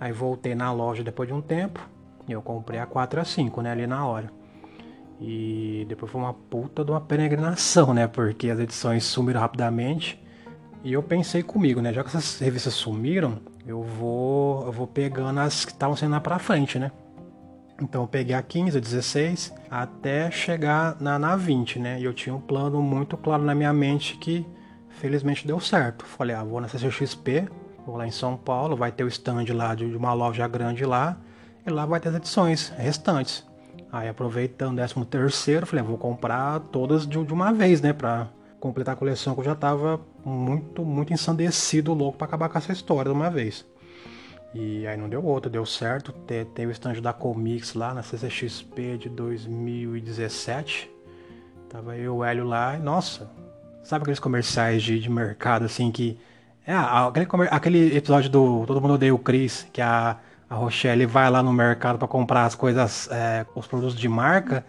Aí 0.00 0.12
voltei 0.12 0.54
na 0.54 0.72
loja 0.72 1.04
depois 1.04 1.28
de 1.28 1.34
um 1.34 1.40
tempo 1.40 1.80
e 2.26 2.32
eu 2.32 2.42
comprei 2.42 2.80
a 2.80 2.86
4 2.86 3.20
a 3.20 3.24
5, 3.24 3.62
né, 3.62 3.70
ali 3.70 3.86
na 3.86 4.06
hora. 4.06 4.30
E 5.20 5.86
depois 5.88 6.10
foi 6.10 6.20
uma 6.20 6.34
puta 6.34 6.84
de 6.84 6.90
uma 6.90 7.00
peregrinação, 7.00 7.94
né, 7.94 8.06
porque 8.06 8.50
as 8.50 8.58
edições 8.58 9.04
sumiram 9.04 9.40
rapidamente. 9.40 10.20
E 10.82 10.92
eu 10.92 11.02
pensei 11.02 11.42
comigo, 11.42 11.80
né, 11.80 11.92
já 11.92 12.02
que 12.02 12.08
essas 12.08 12.40
revistas 12.40 12.74
sumiram, 12.74 13.38
eu 13.66 13.82
vou 13.82 14.66
eu 14.66 14.72
vou 14.72 14.86
pegando 14.86 15.38
as 15.38 15.64
que 15.64 15.70
estavam 15.70 15.94
sendo 15.94 16.12
lá 16.12 16.20
pra 16.20 16.38
frente, 16.38 16.78
né. 16.78 16.90
Então 17.82 18.02
eu 18.02 18.08
peguei 18.08 18.34
a 18.34 18.42
15, 18.42 18.78
a 18.78 18.80
16, 18.80 19.54
até 19.70 20.30
chegar 20.30 20.96
na, 21.00 21.18
na 21.18 21.36
20, 21.36 21.78
né? 21.78 22.00
E 22.00 22.04
eu 22.04 22.14
tinha 22.14 22.34
um 22.34 22.40
plano 22.40 22.80
muito 22.80 23.16
claro 23.16 23.42
na 23.42 23.54
minha 23.54 23.72
mente 23.72 24.16
que 24.16 24.46
felizmente 24.88 25.46
deu 25.46 25.58
certo. 25.58 26.04
Falei, 26.06 26.36
ah, 26.36 26.44
vou 26.44 26.60
na 26.60 26.68
CCXP, 26.68 27.48
Vou 27.86 27.96
lá 27.96 28.06
em 28.06 28.12
São 28.12 28.36
Paulo, 28.36 28.76
vai 28.76 28.92
ter 28.92 29.02
o 29.02 29.08
stand 29.08 29.44
lá 29.52 29.74
de 29.74 29.84
uma 29.84 30.12
loja 30.12 30.46
grande 30.46 30.84
lá, 30.84 31.16
e 31.66 31.70
lá 31.70 31.84
vai 31.84 31.98
ter 31.98 32.10
as 32.10 32.14
edições 32.14 32.68
restantes. 32.76 33.44
Aí 33.90 34.08
aproveitando 34.08 34.78
o 34.78 34.86
13 34.86 35.04
terceiro, 35.06 35.66
falei, 35.66 35.84
ah, 35.84 35.88
vou 35.88 35.98
comprar 35.98 36.60
todas 36.60 37.06
de, 37.06 37.18
uma 37.18 37.52
vez, 37.52 37.80
né, 37.80 37.92
pra 37.92 38.28
completar 38.60 38.94
a 38.94 38.96
coleção 38.96 39.34
que 39.34 39.40
eu 39.40 39.44
já 39.44 39.54
tava 39.54 40.00
muito, 40.24 40.84
muito 40.84 41.12
ensandecido, 41.12 41.92
louco 41.92 42.16
para 42.16 42.26
acabar 42.26 42.48
com 42.48 42.56
essa 42.56 42.72
história 42.72 43.10
de 43.10 43.16
uma 43.16 43.28
vez. 43.28 43.66
E 44.54 44.86
aí 44.86 44.96
não 44.96 45.08
deu 45.08 45.24
outra, 45.24 45.50
deu 45.50 45.64
certo. 45.64 46.12
Teve 46.12 46.66
o 46.66 46.70
stand 46.70 47.00
da 47.00 47.12
Comics 47.12 47.74
lá 47.74 47.94
na 47.94 48.02
CCXP 48.02 48.98
de 48.98 49.08
2017. 49.08 50.90
Tava 51.68 51.96
eu 51.96 52.04
e 52.04 52.08
o 52.08 52.24
Hélio 52.24 52.44
lá 52.44 52.76
e, 52.76 52.78
nossa, 52.78 53.30
sabe 53.82 54.02
aqueles 54.02 54.20
comerciais 54.20 54.82
de, 54.82 55.00
de 55.00 55.10
mercado 55.10 55.64
assim 55.64 55.90
que 55.90 56.18
é, 56.66 56.74
aquele, 56.74 57.48
aquele 57.50 57.96
episódio 57.96 58.30
do 58.30 58.64
Todo 58.66 58.80
Mundo 58.80 58.94
Odeia 58.94 59.12
o 59.12 59.18
Chris, 59.18 59.66
que 59.72 59.80
a, 59.80 60.16
a 60.48 60.54
Rochelle 60.54 61.06
vai 61.06 61.28
lá 61.28 61.42
no 61.42 61.52
mercado 61.52 61.98
para 61.98 62.06
comprar 62.06 62.44
as 62.44 62.54
coisas, 62.54 63.08
é, 63.10 63.44
os 63.54 63.66
produtos 63.66 63.96
de 63.96 64.08
marca, 64.08 64.64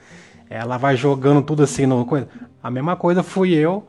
ela 0.49 0.77
vai 0.77 0.95
jogando 0.95 1.41
tudo 1.43 1.61
assim 1.61 1.85
no 1.85 2.03
coisa. 2.05 2.27
A 2.63 2.71
mesma 2.71 2.95
coisa 2.95 3.21
fui 3.21 3.53
eu 3.53 3.85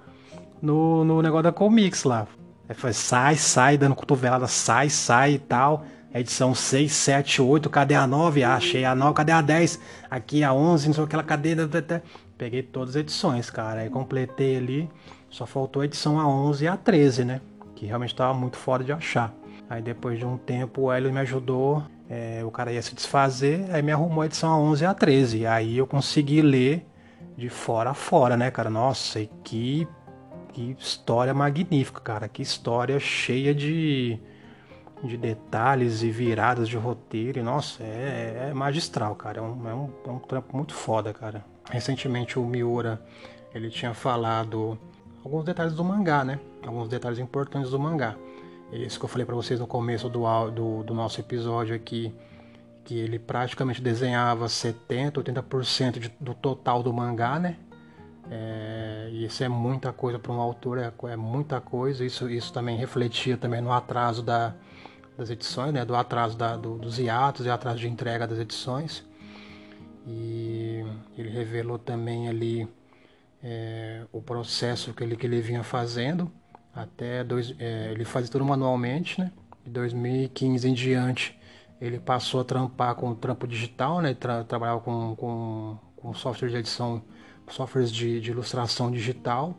no, 0.60 1.04
no 1.04 1.22
negócio 1.22 1.44
da 1.44 1.52
Comics 1.52 2.04
lá. 2.04 2.26
Foi 2.72 2.92
sai, 2.92 3.36
sai, 3.36 3.76
dando 3.76 3.94
cotovelada, 3.94 4.46
sai, 4.46 4.88
sai 4.88 5.32
e 5.34 5.38
tal. 5.38 5.84
Edição 6.14 6.54
6, 6.54 6.92
7, 6.92 7.42
8, 7.42 7.68
cadê 7.68 7.94
a 7.94 8.06
9? 8.06 8.44
Ah, 8.44 8.54
achei 8.54 8.84
a 8.84 8.94
9, 8.94 9.14
cadê 9.14 9.32
a 9.32 9.40
10? 9.42 9.80
Aqui 10.08 10.44
a 10.44 10.52
11, 10.52 10.86
não 10.86 10.94
sei 10.94 11.04
aquela 11.04 11.24
cadeira. 11.24 11.68
Peguei 12.38 12.62
todas 12.62 12.90
as 12.90 12.96
edições, 12.96 13.50
cara. 13.50 13.80
Aí 13.80 13.90
completei 13.90 14.56
ali. 14.56 14.90
Só 15.28 15.44
faltou 15.44 15.82
a 15.82 15.84
edição 15.84 16.20
a 16.20 16.26
11 16.26 16.64
e 16.64 16.68
a 16.68 16.76
13, 16.76 17.24
né? 17.24 17.40
que 17.74 17.86
realmente 17.86 18.12
estava 18.12 18.32
muito 18.32 18.56
fora 18.56 18.82
de 18.82 18.92
achar. 18.92 19.34
Aí 19.68 19.82
depois 19.82 20.18
de 20.18 20.24
um 20.24 20.36
tempo 20.36 20.82
o 20.82 20.92
Hélio 20.92 21.12
me 21.12 21.20
ajudou, 21.20 21.82
é, 22.08 22.42
o 22.44 22.50
cara 22.50 22.72
ia 22.72 22.82
se 22.82 22.94
desfazer, 22.94 23.66
aí 23.70 23.82
me 23.82 23.92
arrumou 23.92 24.22
a 24.22 24.26
edição 24.26 24.50
a 24.50 24.58
11 24.58 24.84
e 24.84 24.86
a 24.86 24.94
13. 24.94 25.46
Aí 25.46 25.78
eu 25.78 25.86
consegui 25.86 26.40
ler 26.40 26.86
de 27.36 27.48
fora 27.48 27.90
a 27.90 27.94
fora, 27.94 28.36
né, 28.36 28.50
cara? 28.50 28.70
Nossa, 28.70 29.20
e 29.20 29.26
que, 29.42 29.88
que 30.54 30.76
história 30.78 31.34
magnífica, 31.34 32.00
cara. 32.00 32.28
Que 32.28 32.40
história 32.40 32.98
cheia 33.00 33.52
de, 33.52 34.18
de 35.02 35.16
detalhes 35.16 36.02
e 36.02 36.10
viradas 36.10 36.68
de 36.68 36.76
roteiro. 36.76 37.40
E, 37.40 37.42
nossa, 37.42 37.82
é, 37.82 38.50
é 38.50 38.54
magistral, 38.54 39.16
cara. 39.16 39.40
É 39.40 39.42
um, 39.42 39.68
é, 39.68 39.74
um, 39.74 39.90
é 40.06 40.10
um 40.10 40.18
trampo 40.20 40.56
muito 40.56 40.72
foda, 40.72 41.12
cara. 41.12 41.44
Recentemente 41.68 42.38
o 42.38 42.46
Miura, 42.46 43.02
ele 43.52 43.68
tinha 43.68 43.92
falado 43.92 44.78
alguns 45.24 45.44
detalhes 45.44 45.74
do 45.74 45.82
mangá, 45.82 46.24
né? 46.24 46.38
Alguns 46.64 46.88
detalhes 46.88 47.18
importantes 47.18 47.70
do 47.70 47.78
mangá. 47.78 48.14
Esse 48.72 48.98
que 48.98 49.04
eu 49.04 49.08
falei 49.08 49.26
para 49.26 49.34
vocês 49.34 49.58
no 49.58 49.66
começo 49.66 50.08
do, 50.08 50.22
do, 50.50 50.82
do, 50.84 50.94
nosso 50.94 51.20
episódio 51.20 51.74
aqui, 51.74 52.14
que 52.84 52.98
ele 52.98 53.18
praticamente 53.18 53.82
desenhava 53.82 54.48
70, 54.48 55.20
80% 55.20 55.98
de, 55.98 56.12
do 56.20 56.34
total 56.34 56.82
do 56.82 56.92
mangá, 56.92 57.38
né? 57.38 57.56
É, 58.30 59.08
e 59.12 59.24
isso 59.24 59.44
é 59.44 59.48
muita 59.48 59.92
coisa 59.92 60.18
para 60.18 60.32
um 60.32 60.40
autor, 60.40 60.78
é, 60.78 60.92
é, 61.10 61.16
muita 61.16 61.60
coisa. 61.60 62.04
Isso, 62.04 62.28
isso 62.30 62.52
também 62.52 62.76
refletia 62.76 63.36
também 63.36 63.60
no 63.60 63.72
atraso 63.72 64.22
da, 64.22 64.54
das 65.16 65.30
edições, 65.30 65.72
né, 65.72 65.84
do 65.84 65.94
atraso 65.94 66.36
da, 66.36 66.56
do, 66.56 66.78
dos 66.78 66.98
hiatos 66.98 67.46
e 67.46 67.50
atraso 67.50 67.78
de 67.78 67.88
entrega 67.88 68.26
das 68.26 68.38
edições. 68.38 69.04
E 70.06 70.84
ele 71.16 71.30
revelou 71.30 71.78
também 71.78 72.28
ali 72.28 72.68
é, 73.42 74.04
o 74.12 74.20
processo 74.20 74.92
que 74.92 75.02
ele, 75.02 75.16
que 75.16 75.26
ele 75.26 75.40
vinha 75.40 75.62
fazendo 75.62 76.30
até 76.74 77.22
dois, 77.22 77.54
é, 77.58 77.92
ele 77.92 78.04
fazia 78.04 78.30
tudo 78.30 78.44
manualmente, 78.44 79.20
né? 79.20 79.30
De 79.64 79.70
2015 79.70 80.68
em 80.68 80.74
diante 80.74 81.38
ele 81.80 81.98
passou 81.98 82.40
a 82.40 82.44
trampar 82.44 82.94
com 82.94 83.14
trampo 83.14 83.46
digital, 83.46 84.00
né? 84.00 84.14
Tra 84.14 84.44
trabalhava 84.44 84.80
com, 84.80 85.14
com, 85.16 85.78
com 85.96 86.14
software 86.14 86.48
de 86.48 86.56
edição, 86.56 87.02
softwares 87.48 87.90
de, 87.92 88.20
de 88.20 88.30
ilustração 88.30 88.90
digital, 88.90 89.56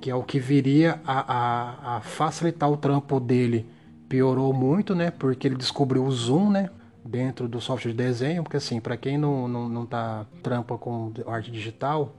que 0.00 0.10
é 0.10 0.14
o 0.14 0.22
que 0.22 0.38
viria 0.38 1.00
a, 1.04 1.34
a, 1.34 1.96
a 1.96 2.00
facilitar 2.00 2.70
o 2.70 2.76
trampo 2.76 3.20
dele 3.20 3.66
piorou 4.08 4.52
muito, 4.52 4.94
né? 4.94 5.10
Porque 5.10 5.46
ele 5.46 5.54
descobriu 5.54 6.04
o 6.04 6.10
Zoom, 6.10 6.50
né? 6.50 6.70
Dentro 7.04 7.48
do 7.48 7.60
software 7.60 7.92
de 7.92 7.96
desenho, 7.96 8.42
porque 8.42 8.56
assim, 8.56 8.80
para 8.80 8.96
quem 8.96 9.16
não, 9.16 9.48
não, 9.48 9.68
não 9.68 9.86
tá 9.86 10.26
trampa 10.42 10.76
com 10.76 11.12
arte 11.26 11.50
digital, 11.50 12.14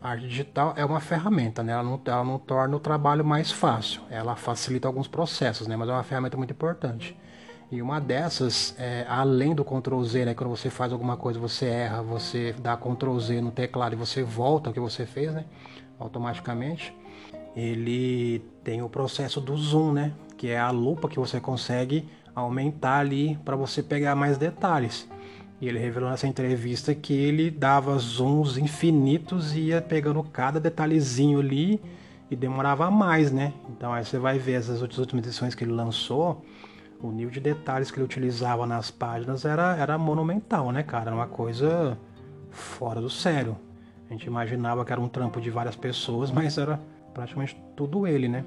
a 0.00 0.10
arte 0.10 0.28
digital 0.28 0.74
é 0.76 0.84
uma 0.84 1.00
ferramenta, 1.00 1.62
né? 1.62 1.72
Ela 1.72 1.82
não, 1.82 2.00
ela 2.04 2.24
não 2.24 2.38
torna 2.38 2.76
o 2.76 2.80
trabalho 2.80 3.24
mais 3.24 3.50
fácil, 3.50 4.02
ela 4.10 4.36
facilita 4.36 4.86
alguns 4.86 5.08
processos, 5.08 5.66
né? 5.66 5.76
Mas 5.76 5.88
é 5.88 5.92
uma 5.92 6.02
ferramenta 6.02 6.36
muito 6.36 6.52
importante. 6.52 7.16
E 7.70 7.82
uma 7.82 8.00
dessas, 8.00 8.74
é, 8.78 9.04
além 9.08 9.54
do 9.54 9.64
Ctrl 9.64 10.02
Z, 10.04 10.24
né? 10.24 10.34
Quando 10.34 10.50
você 10.50 10.70
faz 10.70 10.92
alguma 10.92 11.16
coisa, 11.16 11.38
você 11.38 11.66
erra, 11.66 12.02
você 12.02 12.54
dá 12.60 12.76
Ctrl 12.76 13.18
Z 13.18 13.40
no 13.40 13.50
teclado 13.50 13.94
e 13.94 13.96
você 13.96 14.22
volta 14.22 14.70
o 14.70 14.72
que 14.72 14.80
você 14.80 15.04
fez, 15.04 15.34
né? 15.34 15.44
Automaticamente. 15.98 16.94
Ele 17.56 18.40
tem 18.62 18.82
o 18.82 18.88
processo 18.88 19.40
do 19.40 19.56
zoom, 19.56 19.92
né? 19.92 20.12
que 20.36 20.48
é 20.48 20.58
a 20.58 20.70
lupa 20.70 21.08
que 21.08 21.18
você 21.18 21.40
consegue 21.40 22.08
aumentar 22.34 22.98
ali 22.98 23.38
para 23.44 23.56
você 23.56 23.82
pegar 23.82 24.14
mais 24.14 24.36
detalhes. 24.36 25.08
E 25.60 25.66
ele 25.66 25.78
revelou 25.78 26.10
nessa 26.10 26.26
entrevista 26.26 26.94
que 26.94 27.14
ele 27.14 27.50
dava 27.50 27.96
zooms 27.98 28.58
infinitos 28.58 29.54
e 29.54 29.68
ia 29.68 29.80
pegando 29.80 30.22
cada 30.22 30.60
detalhezinho 30.60 31.40
ali 31.40 31.80
e 32.30 32.36
demorava 32.36 32.90
mais, 32.90 33.32
né? 33.32 33.54
Então 33.70 33.92
aí 33.92 34.04
você 34.04 34.18
vai 34.18 34.38
ver 34.38 34.54
essas 34.54 34.82
últimas 34.82 35.26
edições 35.26 35.54
que 35.54 35.64
ele 35.64 35.72
lançou, 35.72 36.44
o 37.02 37.10
nível 37.10 37.30
de 37.30 37.40
detalhes 37.40 37.90
que 37.90 37.98
ele 37.98 38.04
utilizava 38.04 38.66
nas 38.66 38.90
páginas 38.90 39.44
era, 39.44 39.76
era 39.76 39.98
monumental, 39.98 40.72
né, 40.72 40.82
cara? 40.82 41.10
Era 41.10 41.14
uma 41.14 41.26
coisa 41.26 41.98
fora 42.50 43.00
do 43.00 43.10
sério. 43.10 43.56
A 44.08 44.12
gente 44.12 44.26
imaginava 44.26 44.84
que 44.84 44.92
era 44.92 45.00
um 45.00 45.08
trampo 45.08 45.40
de 45.40 45.50
várias 45.50 45.76
pessoas, 45.76 46.30
mas 46.32 46.58
era 46.58 46.80
praticamente 47.12 47.60
tudo 47.74 48.06
ele, 48.06 48.28
né? 48.28 48.44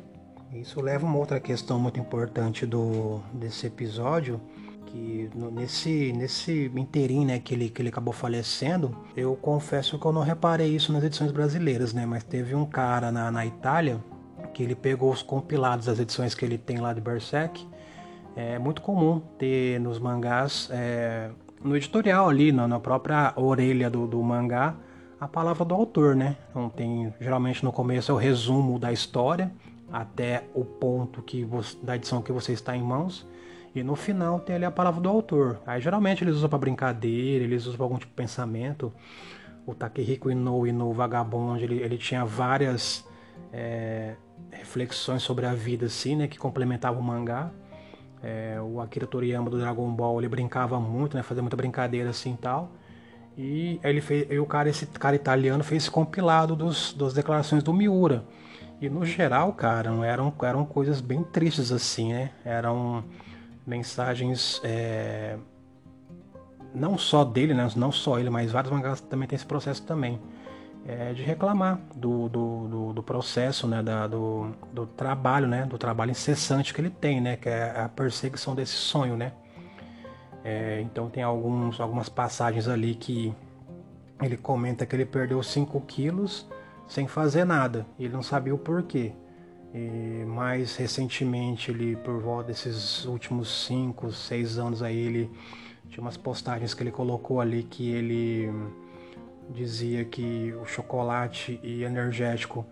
Isso 0.53 0.81
leva 0.81 1.05
a 1.05 1.09
uma 1.09 1.19
outra 1.19 1.39
questão 1.39 1.79
muito 1.79 1.99
importante 1.99 2.65
do, 2.65 3.19
desse 3.31 3.67
episódio, 3.67 4.41
que 4.87 5.29
nesse, 5.51 6.11
nesse 6.11 6.71
inteirinho 6.75 7.27
né, 7.27 7.39
que, 7.39 7.53
ele, 7.53 7.69
que 7.69 7.81
ele 7.81 7.89
acabou 7.89 8.11
falecendo, 8.11 8.97
eu 9.15 9.35
confesso 9.35 9.99
que 9.99 10.05
eu 10.05 10.11
não 10.11 10.23
reparei 10.23 10.75
isso 10.75 10.91
nas 10.91 11.03
edições 11.03 11.31
brasileiras, 11.31 11.93
né? 11.93 12.03
Mas 12.05 12.23
teve 12.23 12.55
um 12.55 12.65
cara 12.65 13.11
na, 13.11 13.29
na 13.29 13.45
Itália 13.45 14.03
que 14.53 14.63
ele 14.63 14.73
pegou 14.73 15.11
os 15.11 15.21
compilados 15.21 15.85
das 15.85 15.99
edições 15.99 16.33
que 16.33 16.43
ele 16.43 16.57
tem 16.57 16.79
lá 16.79 16.93
de 16.93 17.01
Berserk. 17.01 17.65
É 18.41 18.57
muito 18.57 18.81
comum 18.81 19.19
ter 19.37 19.81
nos 19.81 19.99
mangás, 19.99 20.69
é, 20.71 21.29
no 21.61 21.75
editorial 21.75 22.29
ali, 22.29 22.53
na, 22.53 22.69
na 22.69 22.79
própria 22.79 23.33
orelha 23.35 23.89
do, 23.89 24.07
do 24.07 24.23
mangá, 24.23 24.77
a 25.19 25.27
palavra 25.27 25.65
do 25.65 25.75
autor, 25.75 26.15
né? 26.15 26.37
Então 26.49 26.69
tem, 26.69 27.13
geralmente 27.19 27.65
no 27.65 27.73
começo 27.73 28.13
é 28.13 28.15
o 28.15 28.17
resumo 28.17 28.79
da 28.79 28.93
história, 28.93 29.51
até 29.91 30.45
o 30.53 30.63
ponto 30.63 31.21
que 31.21 31.43
você, 31.43 31.75
da 31.83 31.97
edição 31.97 32.21
que 32.21 32.31
você 32.31 32.53
está 32.53 32.77
em 32.77 32.81
mãos. 32.81 33.27
E 33.75 33.83
no 33.83 33.93
final 33.97 34.39
tem 34.39 34.55
ali 34.55 34.63
a 34.63 34.71
palavra 34.71 35.01
do 35.01 35.09
autor. 35.09 35.59
Aí 35.67 35.81
geralmente 35.81 36.23
eles 36.23 36.35
usam 36.35 36.47
para 36.47 36.59
brincadeira, 36.59 37.43
eles 37.43 37.65
usam 37.65 37.75
para 37.75 37.83
algum 37.83 37.97
tipo 37.97 38.11
de 38.11 38.15
pensamento. 38.15 38.89
O 39.65 39.75
Takehiko 39.75 40.31
Inoue 40.31 40.71
no 40.71 40.93
Vagabond, 40.93 41.61
ele, 41.61 41.81
ele 41.81 41.97
tinha 41.97 42.23
várias 42.23 43.05
é, 43.51 44.15
reflexões 44.49 45.23
sobre 45.23 45.45
a 45.45 45.53
vida 45.53 45.87
assim, 45.87 46.15
né, 46.15 46.25
que 46.25 46.39
complementavam 46.39 47.01
o 47.01 47.03
mangá. 47.03 47.51
É, 48.21 48.59
o 48.61 48.81
Akira 48.81 49.07
Toriyama 49.07 49.49
do 49.49 49.57
Dragon 49.57 49.89
Ball, 49.91 50.19
ele 50.19 50.27
brincava 50.27 50.79
muito, 50.79 51.15
né, 51.15 51.23
fazia 51.23 51.41
muita 51.41 51.55
brincadeira 51.55 52.09
assim 52.09 52.33
e 52.33 52.37
tal. 52.37 52.71
E 53.37 53.79
ele 53.83 54.01
fez, 54.01 54.27
e 54.29 54.37
o 54.37 54.45
cara, 54.45 54.69
esse 54.69 54.85
cara 54.85 55.15
italiano 55.15 55.63
fez 55.63 55.87
compilado 55.87 56.55
dos, 56.55 56.93
das 56.93 57.13
declarações 57.13 57.63
do 57.63 57.73
Miura. 57.73 58.25
E 58.81 58.89
no 58.89 59.05
geral, 59.05 59.53
cara, 59.53 59.89
eram, 60.05 60.33
eram 60.41 60.65
coisas 60.65 60.99
bem 61.01 61.23
tristes 61.23 61.71
assim, 61.71 62.13
né? 62.13 62.31
Eram 62.43 63.03
mensagens. 63.65 64.61
É... 64.63 65.37
Não 66.73 66.97
só 66.97 67.23
dele, 67.25 67.53
né? 67.53 67.69
Não 67.75 67.91
só 67.91 68.19
ele, 68.19 68.29
mas 68.29 68.51
vários 68.51 68.71
mangás 68.71 69.01
também 69.01 69.27
tem 69.27 69.35
esse 69.35 69.45
processo 69.45 69.83
também. 69.83 70.19
É, 70.91 71.13
de 71.13 71.21
reclamar 71.21 71.79
do, 71.95 72.27
do, 72.27 72.67
do, 72.67 72.93
do 72.93 73.03
processo, 73.03 73.67
né? 73.67 73.83
Da, 73.83 74.07
do, 74.07 74.49
do 74.73 74.87
trabalho, 74.87 75.47
né? 75.47 75.63
Do 75.63 75.77
trabalho 75.77 76.09
incessante 76.09 76.73
que 76.73 76.81
ele 76.81 76.89
tem, 76.89 77.21
né? 77.21 77.37
Que 77.37 77.47
é 77.47 77.79
a 77.79 77.87
perseguição 77.87 78.55
desse 78.55 78.73
sonho, 78.73 79.15
né? 79.15 79.33
É, 80.43 80.81
então 80.81 81.07
tem 81.07 81.21
alguns, 81.21 81.79
algumas 81.79 82.09
passagens 82.09 82.67
ali 82.67 82.95
que 82.95 83.31
ele 84.19 84.35
comenta 84.35 84.83
que 84.83 84.95
ele 84.95 85.05
perdeu 85.05 85.43
5 85.43 85.79
quilos 85.81 86.49
sem 86.87 87.07
fazer 87.07 87.45
nada. 87.45 87.85
Ele 87.99 88.11
não 88.11 88.23
sabia 88.23 88.55
o 88.55 88.57
porquê. 88.57 89.13
E 89.71 90.25
mais 90.25 90.75
recentemente, 90.75 91.69
ele 91.69 91.97
por 91.97 92.19
volta 92.19 92.47
desses 92.47 93.05
últimos 93.05 93.67
5, 93.67 94.11
6 94.11 94.57
anos 94.57 94.81
aí, 94.81 94.97
ele 94.97 95.31
tinha 95.87 96.01
umas 96.01 96.17
postagens 96.17 96.73
que 96.73 96.81
ele 96.81 96.91
colocou 96.91 97.39
ali 97.39 97.61
que 97.61 97.91
ele 97.91 98.51
dizia 99.49 100.05
que 100.05 100.53
o 100.61 100.65
chocolate 100.65 101.59
e 101.63 101.83
energético 101.83 102.65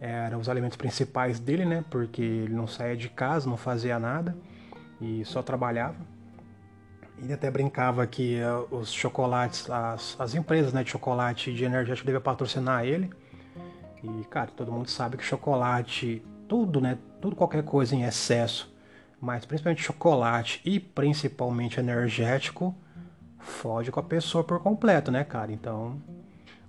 eram 0.00 0.38
os 0.38 0.48
alimentos 0.48 0.76
principais 0.76 1.40
dele, 1.40 1.64
né? 1.64 1.84
Porque 1.90 2.22
ele 2.22 2.54
não 2.54 2.66
saía 2.66 2.96
de 2.96 3.08
casa, 3.08 3.48
não 3.48 3.56
fazia 3.56 3.98
nada 3.98 4.36
e 5.00 5.24
só 5.24 5.42
trabalhava. 5.42 5.96
Ele 7.20 7.32
até 7.32 7.50
brincava 7.50 8.06
que 8.06 8.36
eh, 8.36 8.52
os 8.70 8.92
chocolates, 8.92 9.68
as, 9.68 10.14
as 10.20 10.34
empresas 10.34 10.72
né, 10.72 10.84
de 10.84 10.90
chocolate 10.90 11.50
e 11.50 11.54
de 11.54 11.64
energético 11.64 12.06
deviam 12.06 12.22
patrocinar 12.22 12.84
ele 12.84 13.10
e, 14.02 14.24
cara, 14.26 14.50
todo 14.54 14.70
mundo 14.70 14.88
sabe 14.88 15.16
que 15.16 15.24
chocolate, 15.24 16.22
tudo, 16.46 16.80
né? 16.80 16.98
Tudo, 17.20 17.34
qualquer 17.34 17.64
coisa 17.64 17.94
em 17.96 18.04
excesso, 18.04 18.72
mas 19.20 19.44
principalmente 19.44 19.82
chocolate 19.82 20.60
e 20.64 20.78
principalmente 20.78 21.80
energético, 21.80 22.74
fode 23.48 23.90
com 23.90 24.00
a 24.00 24.02
pessoa 24.02 24.44
por 24.44 24.60
completo, 24.60 25.10
né, 25.10 25.24
cara? 25.24 25.52
Então, 25.52 26.00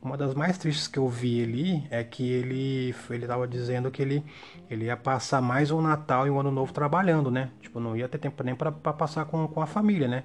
uma 0.01 0.17
das 0.17 0.33
mais 0.33 0.57
tristes 0.57 0.87
que 0.87 0.97
eu 0.97 1.07
vi 1.07 1.43
ali 1.43 1.87
é 1.91 2.03
que 2.03 2.31
ele 2.31 2.95
ele 3.09 3.27
tava 3.27 3.47
dizendo 3.47 3.91
que 3.91 4.01
ele, 4.01 4.23
ele 4.69 4.85
ia 4.85 4.95
passar 4.97 5.41
mais 5.41 5.71
um 5.71 5.81
Natal 5.81 6.25
e 6.25 6.29
um 6.29 6.39
Ano 6.39 6.51
Novo 6.51 6.71
trabalhando, 6.71 7.29
né? 7.29 7.51
Tipo, 7.61 7.79
não 7.79 7.95
ia 7.95 8.07
ter 8.07 8.17
tempo 8.17 8.41
nem 8.43 8.55
para 8.55 8.71
passar 8.71 9.25
com, 9.25 9.47
com 9.47 9.61
a 9.61 9.65
família, 9.65 10.07
né? 10.07 10.23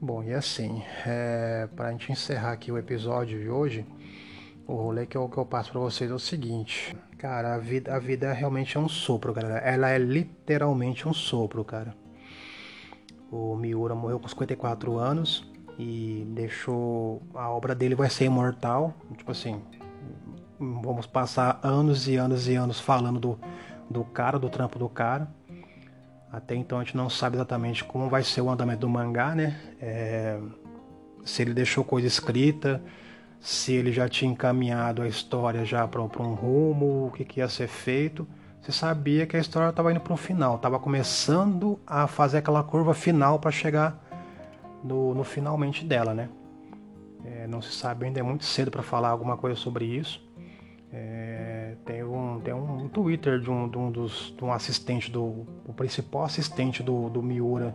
Bom, 0.00 0.22
e 0.22 0.32
assim, 0.32 0.82
é, 1.06 1.68
para 1.76 1.88
a 1.88 1.92
gente 1.92 2.10
encerrar 2.10 2.52
aqui 2.52 2.72
o 2.72 2.78
episódio 2.78 3.40
de 3.40 3.48
hoje, 3.48 3.86
o 4.66 4.74
rolê 4.74 5.06
que 5.06 5.16
eu, 5.16 5.28
que 5.28 5.38
eu 5.38 5.46
passo 5.46 5.70
para 5.70 5.80
vocês 5.80 6.10
é 6.10 6.14
o 6.14 6.18
seguinte. 6.18 6.96
Cara, 7.18 7.54
a 7.54 7.58
vida, 7.58 7.94
a 7.94 7.98
vida 7.98 8.32
realmente 8.32 8.76
é 8.76 8.80
um 8.80 8.88
sopro, 8.88 9.32
galera. 9.32 9.58
Ela 9.58 9.90
é 9.90 9.98
literalmente 9.98 11.06
um 11.06 11.12
sopro, 11.12 11.64
cara. 11.64 11.94
O 13.32 13.56
Miura 13.56 13.94
morreu 13.94 14.20
com 14.20 14.28
54 14.28 14.98
anos 14.98 15.50
e 15.78 16.24
deixou. 16.28 17.22
A 17.34 17.48
obra 17.48 17.74
dele 17.74 17.94
vai 17.94 18.10
ser 18.10 18.26
imortal. 18.26 18.94
Tipo 19.16 19.32
assim, 19.32 19.60
vamos 20.58 21.06
passar 21.06 21.58
anos 21.62 22.06
e 22.06 22.16
anos 22.16 22.46
e 22.46 22.54
anos 22.54 22.78
falando 22.78 23.18
do, 23.18 23.38
do 23.88 24.04
cara, 24.04 24.38
do 24.38 24.50
trampo 24.50 24.78
do 24.78 24.88
cara. 24.88 25.28
Até 26.30 26.54
então 26.54 26.78
a 26.78 26.84
gente 26.84 26.96
não 26.96 27.08
sabe 27.08 27.36
exatamente 27.36 27.82
como 27.82 28.08
vai 28.08 28.22
ser 28.22 28.42
o 28.42 28.50
andamento 28.50 28.80
do 28.80 28.88
mangá, 28.88 29.34
né? 29.34 29.58
É, 29.80 30.38
se 31.24 31.42
ele 31.42 31.54
deixou 31.54 31.82
coisa 31.82 32.06
escrita 32.06 32.82
se 33.42 33.72
ele 33.72 33.90
já 33.90 34.08
tinha 34.08 34.30
encaminhado 34.30 35.02
a 35.02 35.08
história 35.08 35.64
já 35.64 35.86
para 35.86 36.00
um 36.00 36.34
rumo, 36.34 37.08
o 37.08 37.10
que, 37.10 37.24
que 37.24 37.40
ia 37.40 37.48
ser 37.48 37.66
feito. 37.66 38.26
Você 38.62 38.70
sabia 38.70 39.26
que 39.26 39.36
a 39.36 39.40
história 39.40 39.70
estava 39.70 39.90
indo 39.90 39.98
para 39.98 40.12
um 40.12 40.16
final, 40.16 40.54
estava 40.54 40.78
começando 40.78 41.80
a 41.84 42.06
fazer 42.06 42.38
aquela 42.38 42.62
curva 42.62 42.94
final 42.94 43.40
para 43.40 43.50
chegar 43.50 44.00
no, 44.84 45.12
no, 45.12 45.24
finalmente 45.24 45.84
dela, 45.84 46.14
né? 46.14 46.28
É, 47.24 47.48
não 47.48 47.60
se 47.60 47.72
sabe 47.72 48.06
ainda, 48.06 48.20
é 48.20 48.22
muito 48.22 48.44
cedo 48.44 48.70
para 48.70 48.82
falar 48.84 49.08
alguma 49.08 49.36
coisa 49.36 49.56
sobre 49.56 49.84
isso. 49.84 50.24
É, 50.92 51.74
tem 51.84 52.04
um, 52.04 52.40
tem 52.40 52.54
um 52.54 52.88
Twitter 52.88 53.40
de 53.40 53.50
um, 53.50 53.68
de 53.68 53.76
um, 53.76 53.90
dos, 53.90 54.32
de 54.38 54.44
um 54.44 54.52
assistente, 54.52 55.10
do, 55.10 55.44
o 55.66 55.72
principal 55.74 56.22
assistente 56.22 56.84
do, 56.84 57.10
do 57.10 57.20
Miura, 57.20 57.74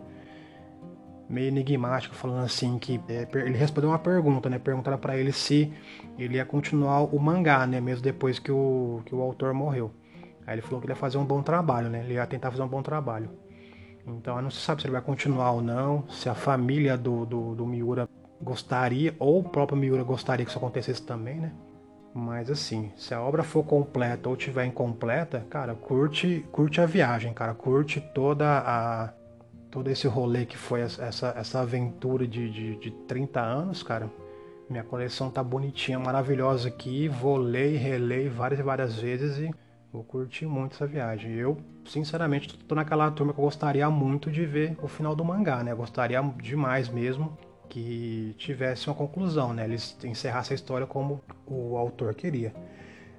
meio 1.30 1.50
enigmático, 1.50 2.16
falando 2.16 2.46
assim 2.46 2.80
que 2.80 2.98
é, 3.10 3.28
ele 3.34 3.58
respondeu 3.58 3.90
uma 3.90 4.00
pergunta, 4.00 4.50
né? 4.50 4.58
Perguntaram 4.58 4.98
para 4.98 5.18
ele 5.18 5.34
se 5.34 5.74
ele 6.18 6.38
ia 6.38 6.46
continuar 6.46 7.02
o 7.02 7.20
mangá, 7.20 7.68
né? 7.68 7.82
Mesmo 7.82 8.02
depois 8.02 8.40
que 8.40 8.54
o, 8.54 9.02
que 9.06 9.14
o 9.14 9.22
autor 9.22 9.54
morreu. 9.54 9.92
Aí 10.48 10.56
ele 10.56 10.62
falou 10.62 10.80
que 10.80 10.86
ele 10.86 10.94
ia 10.94 10.96
fazer 10.96 11.18
um 11.18 11.26
bom 11.26 11.44
trabalho, 11.44 11.90
né? 11.90 12.00
Ele 12.00 12.14
ia 12.14 12.26
tentar 12.26 12.50
fazer 12.50 12.64
um 12.64 12.68
bom 12.68 12.82
trabalho. 12.82 13.30
Então 14.08 14.42
não 14.42 14.50
se 14.50 14.62
sabe 14.62 14.82
se 14.82 14.88
ele 14.88 14.94
vai 14.94 15.02
continuar 15.02 15.52
ou 15.52 15.62
não, 15.62 16.08
se 16.08 16.30
a 16.30 16.34
família 16.34 16.98
do, 16.98 17.26
do, 17.26 17.54
do 17.54 17.66
Miura 17.68 18.08
gostaria, 18.42 19.14
ou 19.20 19.40
o 19.40 19.44
próprio 19.44 19.78
Miura 19.78 20.04
gostaria 20.04 20.46
que 20.46 20.50
isso 20.50 20.58
acontecesse 20.58 21.02
também, 21.02 21.36
né? 21.36 21.52
Mas 22.14 22.50
assim, 22.50 22.92
se 22.96 23.14
a 23.14 23.22
obra 23.22 23.44
for 23.44 23.64
completa 23.64 24.30
ou 24.30 24.38
tiver 24.38 24.66
incompleta, 24.66 25.46
cara, 25.50 25.76
curte, 25.76 26.46
curte 26.52 26.80
a 26.80 26.86
viagem, 26.86 27.34
cara, 27.34 27.54
curte 27.54 28.00
toda 28.00 28.64
a 28.66 29.14
todo 29.70 29.90
esse 29.90 30.08
rolê 30.08 30.46
que 30.46 30.58
foi 30.58 30.80
essa, 30.82 31.34
essa 31.36 31.60
aventura 31.60 32.26
de, 32.26 32.50
de, 32.50 32.76
de 32.78 32.92
30 33.06 33.42
anos, 33.42 33.84
cara. 33.84 34.10
Minha 34.70 34.84
coleção 34.84 35.30
tá 35.30 35.44
bonitinha, 35.44 36.00
maravilhosa 36.00 36.70
aqui. 36.70 37.08
Vou 37.08 37.38
ler 37.38 37.74
e 37.74 37.78
reler 37.78 38.32
várias 38.32 38.60
e 38.60 38.64
várias 38.64 38.96
vezes 38.96 39.38
e 39.38 39.52
vou 39.92 40.04
curtir 40.04 40.46
muito 40.46 40.74
essa 40.76 40.86
viagem. 40.86 41.34
Eu, 41.34 41.58
sinceramente, 41.86 42.58
tô 42.58 42.76
naquela 42.76 43.10
turma 43.12 43.34
que 43.34 43.40
eu 43.40 43.46
gostaria 43.46 43.90
muito 43.90 44.32
de 44.32 44.46
ver 44.46 44.78
o 44.82 44.88
final 44.88 45.16
do 45.16 45.24
mangá, 45.24 45.64
né? 45.64 45.72
Eu 45.72 45.78
gostaria 45.78 46.22
demais 46.42 46.90
mesmo 46.90 47.38
que 47.70 48.34
tivesse 48.38 48.88
uma 48.88 48.96
conclusão, 48.96 49.54
né? 49.54 49.66
Eles 49.66 49.98
encerrassem 50.04 50.54
a 50.54 50.56
história 50.56 50.88
como 50.88 51.22
o 51.46 51.78
autor 51.78 52.14
queria. 52.14 52.54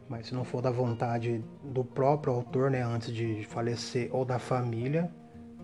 Mas 0.08 0.28
se 0.28 0.34
não 0.34 0.44
for 0.44 0.62
da 0.62 0.70
vontade 0.70 1.44
do 1.62 1.84
próprio 1.84 2.32
autor, 2.32 2.70
né, 2.70 2.82
antes 2.82 3.12
de 3.12 3.44
falecer 3.44 4.08
ou 4.10 4.24
da 4.24 4.38
família, 4.38 5.10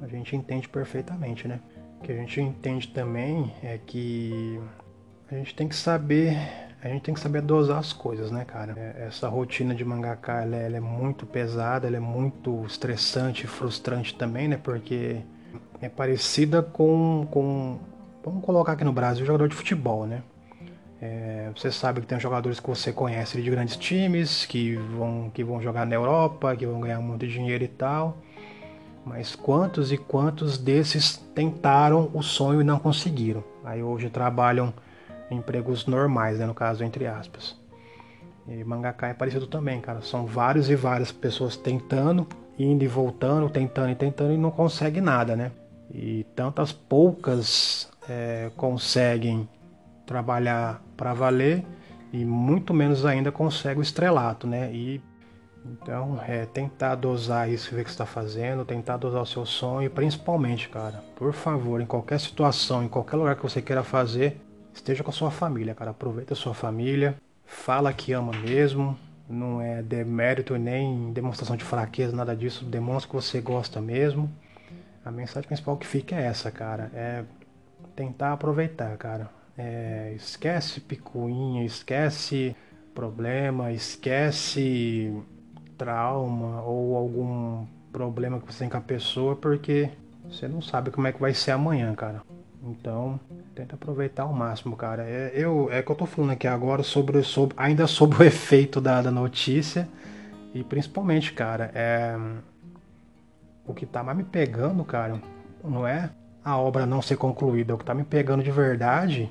a 0.03 0.07
gente 0.07 0.37
entende 0.37 0.69
perfeitamente, 0.69 1.49
né? 1.49 1.61
O 1.99 2.03
que 2.03 2.13
a 2.13 2.17
gente 2.17 2.41
entende 2.41 2.89
também 2.89 3.55
é 3.63 3.79
que 3.79 4.61
a 5.31 5.35
gente 5.35 5.55
tem 5.55 5.67
que 5.67 5.75
saber 5.75 6.37
a 6.85 6.89
gente 6.89 7.03
tem 7.03 7.15
que 7.15 7.21
saber 7.21 7.41
dosar 7.41 7.79
as 7.79 7.95
coisas, 7.95 8.31
né, 8.31 8.45
cara? 8.45 8.75
É, 8.77 9.07
essa 9.07 9.27
rotina 9.27 9.75
de 9.75 9.83
mangaka, 9.83 10.43
ela 10.43 10.55
é, 10.55 10.67
ela 10.67 10.77
é 10.77 10.81
muito 10.81 11.25
pesada, 11.25 11.87
ela 11.87 11.97
é 11.97 12.01
muito 12.01 12.63
estressante, 12.67 13.47
frustrante 13.47 14.15
também, 14.15 14.49
né? 14.49 14.59
Porque 14.63 15.23
é 15.81 15.89
parecida 15.89 16.63
com, 16.63 17.27
com 17.31 17.79
vamos 18.23 18.45
colocar 18.45 18.73
aqui 18.73 18.85
no 18.85 18.93
Brasil, 18.93 19.25
jogador 19.25 19.49
de 19.49 19.55
futebol, 19.55 20.07
né? 20.07 20.23
É, 21.01 21.51
você 21.57 21.73
sabe 21.73 22.03
que 22.03 22.07
tem 22.07 22.21
jogadores 22.21 22.61
que 22.61 22.69
você 22.69 22.93
conhece 22.93 23.41
de 23.41 23.51
grandes 23.51 23.77
times, 23.77 24.45
que 24.45 24.77
vão, 24.77 25.31
que 25.33 25.43
vão 25.43 25.63
jogar 25.63 25.87
na 25.87 25.95
Europa, 25.95 26.55
que 26.55 26.67
vão 26.67 26.81
ganhar 26.81 27.01
muito 27.01 27.27
dinheiro 27.27 27.65
e 27.65 27.69
tal. 27.69 28.19
Mas 29.07 29.35
quantos 29.35 29.91
e 29.91 29.97
quantos 29.97 30.59
desses 30.59 31.17
tentaram 31.35 32.11
o 32.13 32.23
sonho 32.23 32.61
e 32.61 32.65
não 32.65 32.79
conseguiram? 32.79 33.43
Aí 33.65 33.83
hoje 33.83 34.11
trabalham 34.11 34.73
empregos 35.35 35.87
normais, 35.87 36.39
né, 36.39 36.47
no 36.47 36.55
caso, 36.55 36.85
entre 36.85 37.07
aspas. 37.07 37.57
E 38.47 38.63
mangaka 38.63 39.09
é 39.09 39.15
parecido 39.15 39.47
também, 39.47 39.81
cara. 39.81 40.03
São 40.03 40.27
vários 40.27 40.69
e 40.69 40.77
várias 40.77 41.11
pessoas 41.11 41.57
tentando, 41.57 42.27
indo 42.59 42.85
e 42.85 42.89
voltando, 42.89 43.49
tentando 43.49 43.91
e 43.91 43.95
tentando 43.95 44.33
e 44.33 44.37
não 44.37 44.51
consegue 44.51 45.01
nada, 45.01 45.35
né? 45.35 45.51
E 45.91 46.25
tantas 46.35 46.73
poucas 46.73 47.91
é, 48.09 48.51
conseguem 48.57 49.49
trabalhar 50.07 50.83
para 50.97 51.15
valer 51.15 51.65
e 52.13 52.25
muito 52.25 52.75
menos 52.75 53.07
ainda 53.07 53.33
consegue 53.33 53.81
o 53.81 53.83
estrelato, 53.83 54.47
né? 54.47 54.71
E 54.73 55.01
então 55.65 56.21
é 56.27 56.45
tentar 56.45 56.95
dosar 56.95 57.51
isso, 57.51 57.75
ver 57.75 57.85
que 57.85 57.91
está 57.91 58.05
fazendo, 58.05 58.67
tentar 58.67 58.99
dosar 58.99 59.23
o 59.23 59.27
seu 59.27 59.47
sonho, 59.47 59.87
e 59.87 59.89
principalmente, 59.89 60.69
cara, 60.69 61.03
por 61.17 61.33
favor, 61.33 61.81
em 61.81 61.87
qualquer 61.87 62.21
situação, 62.21 62.85
em 62.85 62.89
qualquer 62.89 63.17
lugar 63.17 63.35
que 63.35 63.43
você 63.43 63.63
queira 63.63 63.83
fazer, 63.83 64.39
Esteja 64.75 65.05
com 65.05 65.11
a 65.11 65.13
sua 65.13 65.31
família, 65.31 65.75
cara. 65.75 65.93
Aproveita 65.93 66.35
a 66.35 66.37
sua 66.37 66.53
família. 66.53 67.17
Fala 67.47 67.93
que 67.93 68.13
ama 68.13 68.33
mesmo. 68.33 68.99
Não 69.29 69.63
é 69.63 69.83
demérito 69.83 70.57
nem 70.57 71.13
demonstração 71.13 71.57
de 71.57 71.65
fraqueza, 71.65 72.15
nada 72.15 72.37
disso. 72.37 72.65
Demonstra 72.65 73.09
que 73.09 73.15
você 73.15 73.41
gosta 73.41 73.81
mesmo. 73.81 74.31
A 75.05 75.11
mensagem 75.11 75.47
principal 75.47 75.77
que 75.77 75.87
fica 75.87 76.17
é 76.17 76.25
essa, 76.25 76.51
cara. 76.51 76.91
É 76.93 77.25
tentar 77.95 78.33
aproveitar, 78.33 78.97
cara. 78.99 79.31
É, 79.57 80.13
esquece 80.17 80.81
picuinha, 80.81 81.65
esquece 81.65 82.57
problema, 82.93 83.73
esquece 83.73 85.13
trauma 85.79 86.63
ou 86.63 86.97
algum 86.97 87.65
problema 87.93 88.41
que 88.41 88.53
você 88.53 88.61
tem 88.61 88.69
com 88.69 88.77
a 88.77 88.81
pessoa, 88.81 89.37
porque 89.37 89.91
você 90.29 90.49
não 90.49 90.61
sabe 90.61 90.91
como 90.91 91.07
é 91.07 91.13
que 91.13 91.21
vai 91.21 91.33
ser 91.33 91.53
amanhã, 91.53 91.95
cara. 91.95 92.23
Então, 92.67 93.21
tenta 93.55 93.75
aproveitar 93.75 94.23
ao 94.23 94.33
máximo, 94.33 94.75
cara. 94.75 95.03
É, 95.05 95.33
eu, 95.35 95.71
é 95.71 95.83
que 95.83 95.91
eu 95.91 95.97
tô 95.97 96.07
falando 96.07 96.31
aqui 96.31 96.47
agora 96.47 96.83
sobre, 96.83 97.23
sobre 97.23 97.55
ainda 97.59 97.87
sobre 97.87 98.23
o 98.23 98.25
efeito 98.27 98.81
da, 98.81 99.03
da 99.03 99.11
notícia. 99.11 99.87
E 100.55 100.65
principalmente, 100.65 101.33
cara, 101.33 101.71
é, 101.75 102.17
o 103.67 103.75
que 103.75 103.85
tá 103.85 104.03
mais 104.03 104.17
me 104.17 104.25
pegando, 104.25 104.83
cara, 104.85 105.21
não 105.63 105.87
é 105.87 106.11
a 106.43 106.57
obra 106.57 106.87
não 106.87 107.03
ser 107.03 107.17
concluída. 107.17 107.75
O 107.75 107.79
que 107.79 107.85
tá 107.85 107.95
me 107.95 108.05
pegando 108.05 108.43
de 108.43 108.51
verdade 108.51 109.31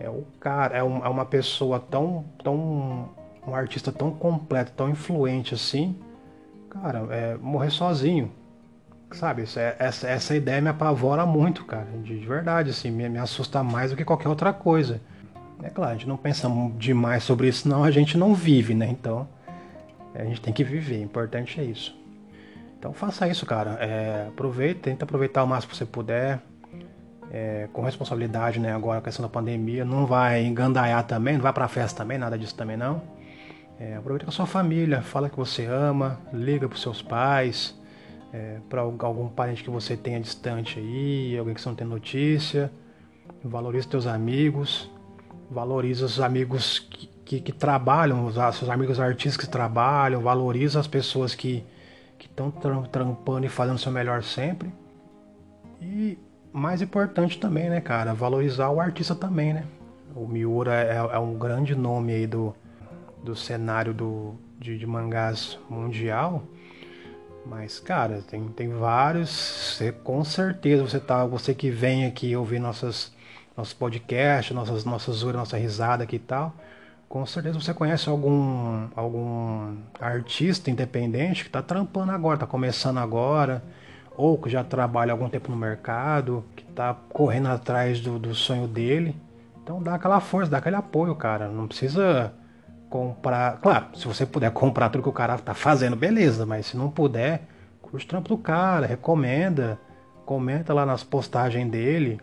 é 0.00 0.08
o 0.08 0.24
cara, 0.40 0.76
é, 0.76 0.82
um, 0.82 1.04
é 1.04 1.08
uma 1.08 1.24
pessoa 1.24 1.78
tão, 1.78 2.24
tão. 2.42 3.08
um 3.46 3.54
artista 3.54 3.92
tão 3.92 4.10
completo, 4.10 4.72
tão 4.72 4.88
influente 4.88 5.54
assim. 5.54 5.96
Cara, 6.70 7.06
é 7.10 7.36
morrer 7.36 7.70
sozinho. 7.70 8.32
Sabe, 9.12 9.44
é, 9.56 9.76
essa, 9.78 10.06
essa 10.06 10.36
ideia 10.36 10.60
me 10.60 10.68
apavora 10.68 11.24
muito, 11.24 11.64
cara. 11.64 11.86
De, 12.02 12.18
de 12.18 12.26
verdade, 12.26 12.70
assim, 12.70 12.90
me, 12.90 13.08
me 13.08 13.18
assusta 13.18 13.62
mais 13.62 13.90
do 13.90 13.96
que 13.96 14.04
qualquer 14.04 14.28
outra 14.28 14.52
coisa. 14.52 15.00
É 15.62 15.70
claro, 15.70 15.92
a 15.92 15.94
gente 15.94 16.06
não 16.06 16.16
pensa 16.16 16.48
demais 16.76 17.24
sobre 17.24 17.48
isso, 17.48 17.68
não, 17.68 17.82
a 17.82 17.90
gente 17.90 18.16
não 18.16 18.34
vive, 18.34 18.74
né? 18.74 18.86
Então, 18.86 19.26
a 20.14 20.24
gente 20.24 20.40
tem 20.40 20.52
que 20.52 20.62
viver, 20.62 21.00
importante 21.02 21.60
é 21.60 21.64
isso. 21.64 21.96
Então 22.78 22.92
faça 22.92 23.26
isso, 23.26 23.44
cara. 23.44 23.72
É, 23.80 24.26
aproveita, 24.28 24.82
tenta 24.82 25.04
aproveitar 25.04 25.42
o 25.42 25.46
máximo 25.46 25.72
que 25.72 25.76
você 25.76 25.86
puder. 25.86 26.40
É, 27.30 27.68
com 27.74 27.82
responsabilidade, 27.82 28.58
né? 28.58 28.72
Agora 28.72 29.00
a 29.00 29.02
questão 29.02 29.22
da 29.22 29.28
pandemia. 29.28 29.84
Não 29.84 30.06
vai 30.06 30.44
engandaiar 30.44 31.04
também, 31.04 31.34
não 31.34 31.42
vai 31.42 31.52
pra 31.52 31.68
festa 31.68 32.02
também, 32.02 32.18
nada 32.18 32.38
disso 32.38 32.54
também 32.54 32.76
não. 32.76 33.02
É, 33.78 33.96
aproveita 33.96 34.24
com 34.24 34.30
a 34.30 34.34
sua 34.34 34.46
família, 34.46 35.02
fala 35.02 35.28
que 35.28 35.36
você 35.36 35.66
ama, 35.66 36.20
liga 36.32 36.68
pros 36.68 36.80
seus 36.80 37.02
pais 37.02 37.77
é, 38.32 38.58
para 38.68 38.80
algum 38.80 39.28
parente 39.28 39.64
que 39.64 39.70
você 39.70 39.96
tenha 39.96 40.20
distante 40.20 40.78
aí, 40.78 41.36
alguém 41.38 41.54
que 41.54 41.60
você 41.60 41.68
não 41.68 41.76
tem 41.76 41.86
notícia. 41.86 42.70
Valorize 43.42 43.86
seus 43.88 44.06
amigos, 44.06 44.90
valorize 45.50 46.02
os 46.02 46.20
amigos 46.20 46.78
que, 46.78 47.06
que, 47.24 47.40
que 47.40 47.52
trabalham, 47.52 48.26
os 48.26 48.34
seus 48.34 48.68
amigos 48.68 48.98
artistas 48.98 49.36
que 49.36 49.50
trabalham, 49.50 50.20
valorize 50.20 50.76
as 50.78 50.86
pessoas 50.86 51.34
que 51.34 51.64
estão 52.18 52.50
trampando 52.90 53.46
e 53.46 53.48
fazendo 53.48 53.76
o 53.76 53.78
seu 53.78 53.92
melhor 53.92 54.22
sempre. 54.22 54.72
E 55.80 56.18
mais 56.52 56.82
importante 56.82 57.38
também, 57.38 57.68
né, 57.68 57.80
cara, 57.80 58.14
valorizar 58.14 58.70
o 58.70 58.80
artista 58.80 59.14
também, 59.14 59.52
né? 59.52 59.64
O 60.14 60.26
Miura 60.26 60.74
é, 60.74 60.96
é 60.96 61.18
um 61.18 61.34
grande 61.34 61.74
nome 61.74 62.12
aí 62.12 62.26
do, 62.26 62.54
do 63.22 63.36
cenário 63.36 63.92
do, 63.92 64.34
de, 64.58 64.78
de 64.78 64.86
mangás 64.86 65.58
mundial. 65.68 66.42
Mas, 67.48 67.80
cara, 67.80 68.22
tem, 68.28 68.46
tem 68.48 68.68
vários. 68.68 69.30
Você, 69.30 69.90
com 69.90 70.22
certeza 70.22 70.82
você 70.82 71.00
tá. 71.00 71.24
Você 71.24 71.54
que 71.54 71.70
vem 71.70 72.04
aqui 72.04 72.36
ouvir 72.36 72.58
nossas, 72.58 73.10
nossos 73.56 73.72
podcasts, 73.72 74.54
nossas, 74.54 74.84
nossas 74.84 75.16
zoeiras, 75.16 75.40
nossa 75.40 75.56
risada 75.56 76.04
aqui 76.04 76.16
e 76.16 76.18
tal. 76.18 76.54
Com 77.08 77.24
certeza 77.24 77.58
você 77.58 77.72
conhece 77.72 78.06
algum, 78.10 78.88
algum 78.94 79.76
artista 79.98 80.70
independente 80.70 81.42
que 81.42 81.48
está 81.48 81.62
trampando 81.62 82.12
agora, 82.12 82.34
está 82.36 82.46
começando 82.46 82.98
agora, 82.98 83.64
ou 84.14 84.36
que 84.36 84.50
já 84.50 84.62
trabalha 84.62 85.12
algum 85.12 85.30
tempo 85.30 85.50
no 85.50 85.56
mercado, 85.56 86.44
que 86.54 86.64
está 86.64 86.92
correndo 86.92 87.48
atrás 87.48 87.98
do, 87.98 88.18
do 88.18 88.34
sonho 88.34 88.68
dele. 88.68 89.16
Então 89.62 89.82
dá 89.82 89.94
aquela 89.94 90.20
força, 90.20 90.50
dá 90.50 90.58
aquele 90.58 90.76
apoio, 90.76 91.14
cara. 91.14 91.48
Não 91.48 91.66
precisa 91.66 92.34
comprar. 92.88 93.58
Claro, 93.60 93.86
se 93.94 94.06
você 94.06 94.24
puder 94.24 94.50
comprar 94.50 94.88
tudo 94.90 95.02
que 95.02 95.08
o 95.08 95.12
cara 95.12 95.38
tá 95.38 95.54
fazendo, 95.54 95.96
beleza, 95.96 96.44
mas 96.46 96.66
se 96.66 96.76
não 96.76 96.90
puder, 96.90 97.42
curte 97.82 98.06
o 98.06 98.08
trampo 98.08 98.28
do 98.28 98.38
cara, 98.38 98.86
recomenda, 98.86 99.78
comenta 100.24 100.74
lá 100.74 100.84
nas 100.84 101.02
postagens 101.02 101.70
dele. 101.70 102.20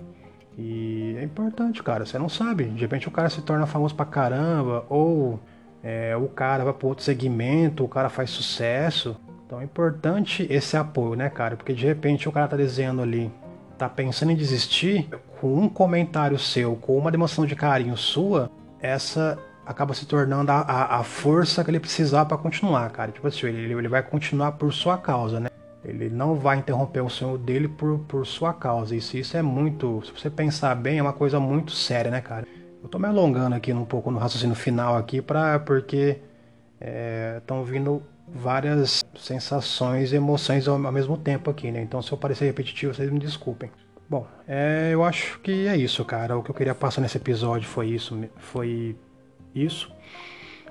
E 0.58 1.16
é 1.18 1.24
importante, 1.24 1.84
cara. 1.84 2.06
Você 2.06 2.18
não 2.18 2.30
sabe. 2.30 2.66
De 2.66 2.82
repente 2.82 3.08
o 3.08 3.12
cara 3.12 3.30
se 3.30 3.42
torna 3.42 3.66
famoso 3.66 3.96
pra 3.96 4.06
caramba, 4.06 4.86
ou 4.90 5.40
é, 5.84 6.16
o 6.16 6.28
cara 6.28 6.64
vai 6.64 6.74
para 6.74 6.88
outro 6.88 7.04
segmento, 7.04 7.84
o 7.84 7.88
cara 7.88 8.10
faz 8.10 8.30
sucesso. 8.30 9.16
Então 9.46 9.62
é 9.62 9.64
importante 9.64 10.48
esse 10.50 10.76
apoio, 10.76 11.16
né, 11.16 11.30
cara? 11.30 11.56
Porque 11.56 11.74
de 11.74 11.86
repente 11.86 12.28
o 12.28 12.32
cara 12.32 12.48
tá 12.48 12.58
desenhando 12.58 13.02
ali, 13.02 13.32
tá 13.78 13.88
pensando 13.88 14.32
em 14.32 14.36
desistir, 14.36 15.08
com 15.40 15.54
um 15.54 15.70
comentário 15.70 16.40
seu, 16.40 16.76
com 16.76 16.98
uma 16.98 17.12
demonstração 17.12 17.46
de 17.46 17.56
carinho 17.56 17.96
sua, 17.96 18.50
essa 18.80 19.38
acaba 19.66 19.94
se 19.94 20.06
tornando 20.06 20.52
a, 20.52 20.62
a, 20.62 21.00
a 21.00 21.04
força 21.04 21.64
que 21.64 21.72
ele 21.72 21.80
precisar 21.80 22.26
para 22.26 22.38
continuar, 22.38 22.90
cara. 22.92 23.12
Tipo 23.12 23.28
assim, 23.28 23.48
ele, 23.48 23.74
ele 23.74 23.88
vai 23.88 24.04
continuar 24.04 24.54
por 24.54 24.72
sua 24.74 24.98
causa, 24.98 25.40
né? 25.40 25.50
Ele 25.84 26.10
não 26.10 26.36
vai 26.36 26.58
interromper 26.58 27.02
o 27.02 27.10
sonho 27.10 27.38
dele 27.38 27.68
por, 27.68 28.00
por 28.08 28.26
sua 28.26 28.54
causa. 28.54 28.96
Isso, 28.96 29.18
isso 29.18 29.38
é 29.38 29.42
muito. 29.42 30.02
Se 30.06 30.12
você 30.12 30.30
pensar 30.30 30.74
bem, 30.76 30.98
é 31.00 31.02
uma 31.02 31.14
coisa 31.14 31.40
muito 31.40 31.72
séria, 31.72 32.10
né, 32.10 32.22
cara? 32.22 32.48
Eu 32.82 32.90
tô 32.90 33.00
me 33.00 33.08
alongando 33.08 33.56
aqui 33.56 33.72
um 33.74 33.86
pouco 33.86 34.12
no 34.12 34.20
raciocínio 34.20 34.56
final 34.56 34.96
aqui, 34.96 35.22
pra, 35.22 35.60
porque 35.60 36.20
estão 37.38 37.62
é, 37.62 37.64
vindo 37.64 38.02
várias 38.28 39.04
sensações 39.18 40.12
e 40.12 40.16
emoções 40.16 40.68
ao 40.68 40.78
mesmo 40.78 41.18
tempo 41.18 41.50
aqui, 41.50 41.72
né? 41.72 41.82
Então 41.82 42.02
se 42.02 42.12
eu 42.12 42.18
parecer 42.18 42.46
repetitivo, 42.46 42.94
vocês 42.94 43.10
me 43.12 43.20
desculpem. 43.20 43.72
Bom, 44.08 44.28
é, 44.48 44.90
eu 44.92 45.04
acho 45.04 45.40
que 45.40 45.68
é 45.68 45.76
isso, 45.76 46.04
cara. 46.06 46.38
O 46.38 46.44
que 46.44 46.52
eu 46.52 46.56
queria 46.56 46.76
passar 46.76 47.02
nesse 47.02 47.18
episódio 47.18 47.68
foi 47.68 47.88
isso, 47.88 48.18
foi 48.38 48.96
isso. 49.56 49.92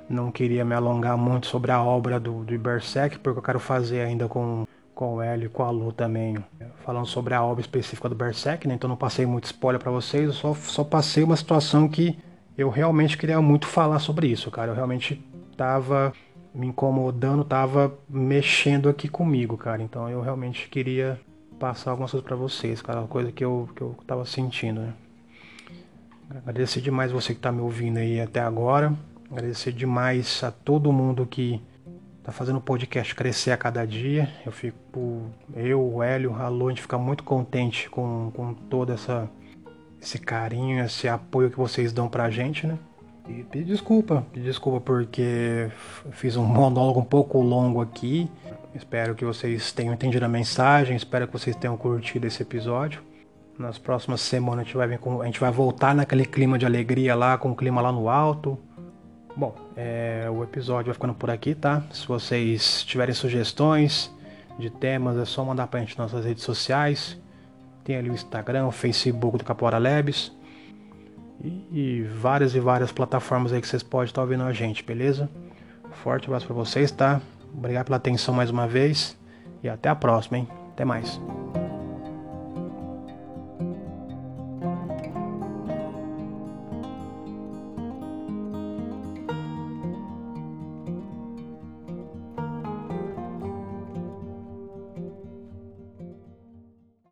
Não 0.08 0.30
queria 0.30 0.64
me 0.64 0.74
alongar 0.74 1.16
muito 1.16 1.46
sobre 1.46 1.72
a 1.72 1.82
obra 1.82 2.20
do, 2.20 2.44
do 2.44 2.58
Berserk, 2.58 3.18
porque 3.18 3.38
eu 3.38 3.42
quero 3.42 3.58
fazer 3.58 4.02
ainda 4.02 4.28
com, 4.28 4.66
com 4.94 5.14
o 5.14 5.22
Hélio 5.22 5.46
e 5.46 5.48
com 5.48 5.62
a 5.62 5.70
Lu 5.70 5.92
também, 5.92 6.36
falando 6.84 7.06
sobre 7.06 7.32
a 7.32 7.42
obra 7.42 7.62
específica 7.62 8.08
do 8.08 8.14
Berserk, 8.14 8.68
né? 8.68 8.74
Então 8.74 8.88
não 8.88 8.96
passei 8.96 9.24
muito 9.24 9.44
spoiler 9.44 9.80
para 9.80 9.90
vocês, 9.90 10.26
eu 10.26 10.32
só, 10.32 10.54
só 10.54 10.84
passei 10.84 11.24
uma 11.24 11.36
situação 11.36 11.88
que 11.88 12.18
eu 12.56 12.68
realmente 12.68 13.16
queria 13.16 13.40
muito 13.40 13.66
falar 13.66 13.98
sobre 13.98 14.26
isso, 14.26 14.50
cara. 14.50 14.70
Eu 14.70 14.74
realmente 14.74 15.24
tava 15.56 16.12
me 16.54 16.68
incomodando, 16.68 17.44
tava 17.44 17.98
mexendo 18.08 18.88
aqui 18.88 19.08
comigo, 19.08 19.56
cara. 19.56 19.82
Então 19.82 20.08
eu 20.08 20.20
realmente 20.20 20.68
queria 20.68 21.18
passar 21.58 21.90
algumas 21.90 22.10
coisas 22.10 22.26
para 22.26 22.36
vocês, 22.36 22.82
cara, 22.82 23.02
coisa 23.02 23.32
que 23.32 23.44
eu, 23.44 23.68
que 23.74 23.82
eu 23.82 23.96
tava 24.06 24.24
sentindo, 24.24 24.80
né? 24.80 24.92
Agradecer 26.30 26.80
demais 26.80 27.12
você 27.12 27.34
que 27.34 27.40
tá 27.40 27.52
me 27.52 27.60
ouvindo 27.60 27.98
aí 27.98 28.20
até 28.20 28.40
agora. 28.40 28.92
Agradecer 29.30 29.72
demais 29.72 30.42
a 30.42 30.50
todo 30.50 30.92
mundo 30.92 31.26
que 31.26 31.60
tá 32.22 32.32
fazendo 32.32 32.56
o 32.56 32.60
podcast 32.60 33.14
crescer 33.14 33.52
a 33.52 33.56
cada 33.56 33.86
dia. 33.86 34.28
Eu 34.44 34.52
fico, 34.52 35.22
eu, 35.54 35.80
o 35.80 36.02
Hélio, 36.02 36.34
a 36.34 36.48
Lu, 36.48 36.68
a 36.68 36.70
gente 36.70 36.82
fica 36.82 36.96
muito 36.96 37.22
contente 37.22 37.90
com, 37.90 38.30
com 38.34 38.54
todo 38.54 38.92
essa, 38.92 39.28
esse 40.00 40.18
carinho, 40.18 40.84
esse 40.84 41.06
apoio 41.06 41.50
que 41.50 41.56
vocês 41.56 41.92
dão 41.92 42.08
pra 42.08 42.30
gente, 42.30 42.66
né? 42.66 42.78
E 43.28 43.42
pedir 43.42 43.64
desculpa, 43.64 44.24
pedir 44.32 44.46
desculpa 44.46 44.80
porque 44.80 45.70
fiz 46.12 46.36
um 46.36 46.44
monólogo 46.44 47.00
um 47.00 47.04
pouco 47.04 47.40
longo 47.40 47.80
aqui. 47.80 48.30
Espero 48.74 49.14
que 49.14 49.24
vocês 49.24 49.72
tenham 49.72 49.94
entendido 49.94 50.24
a 50.24 50.28
mensagem, 50.28 50.96
espero 50.96 51.26
que 51.26 51.32
vocês 51.32 51.54
tenham 51.54 51.76
curtido 51.76 52.26
esse 52.26 52.42
episódio. 52.42 53.02
Nas 53.58 53.78
próximas 53.78 54.20
semanas 54.20 54.60
a 54.60 54.64
gente 54.64 54.76
vai, 54.76 54.98
com, 54.98 55.22
a 55.22 55.26
gente 55.26 55.38
vai 55.38 55.50
voltar 55.50 55.94
naquele 55.94 56.24
clima 56.24 56.58
de 56.58 56.66
alegria 56.66 57.14
lá, 57.14 57.38
com 57.38 57.52
o 57.52 57.56
clima 57.56 57.80
lá 57.80 57.92
no 57.92 58.08
alto. 58.08 58.58
Bom, 59.36 59.54
é, 59.76 60.28
o 60.30 60.42
episódio 60.42 60.86
vai 60.86 60.94
ficando 60.94 61.14
por 61.14 61.30
aqui, 61.30 61.54
tá? 61.54 61.82
Se 61.92 62.06
vocês 62.06 62.82
tiverem 62.84 63.14
sugestões 63.14 64.12
de 64.58 64.70
temas, 64.70 65.16
é 65.16 65.24
só 65.24 65.44
mandar 65.44 65.66
pra 65.66 65.80
gente 65.80 65.98
nas 65.98 66.12
nossas 66.12 66.26
redes 66.26 66.42
sociais. 66.42 67.20
Tem 67.84 67.96
ali 67.96 68.10
o 68.10 68.14
Instagram, 68.14 68.66
o 68.66 68.70
Facebook 68.70 69.38
do 69.38 69.44
Capora 69.44 69.78
Labs 69.78 70.32
e, 71.42 72.02
várias 72.14 72.54
e 72.54 72.60
várias 72.60 72.92
plataformas 72.92 73.52
aí 73.52 73.60
que 73.60 73.68
vocês 73.68 73.82
podem 73.82 74.06
estar 74.06 74.22
ouvindo 74.22 74.44
a 74.44 74.52
gente, 74.52 74.82
beleza? 74.82 75.28
Forte 76.02 76.26
abraço 76.26 76.46
para 76.46 76.54
vocês, 76.54 76.90
tá? 76.90 77.20
Obrigado 77.52 77.86
pela 77.86 77.96
atenção 77.96 78.34
mais 78.34 78.50
uma 78.50 78.66
vez 78.66 79.16
e 79.62 79.68
até 79.68 79.88
a 79.88 79.94
próxima, 79.94 80.38
hein? 80.38 80.48
Até 80.72 80.84
mais. 80.84 81.20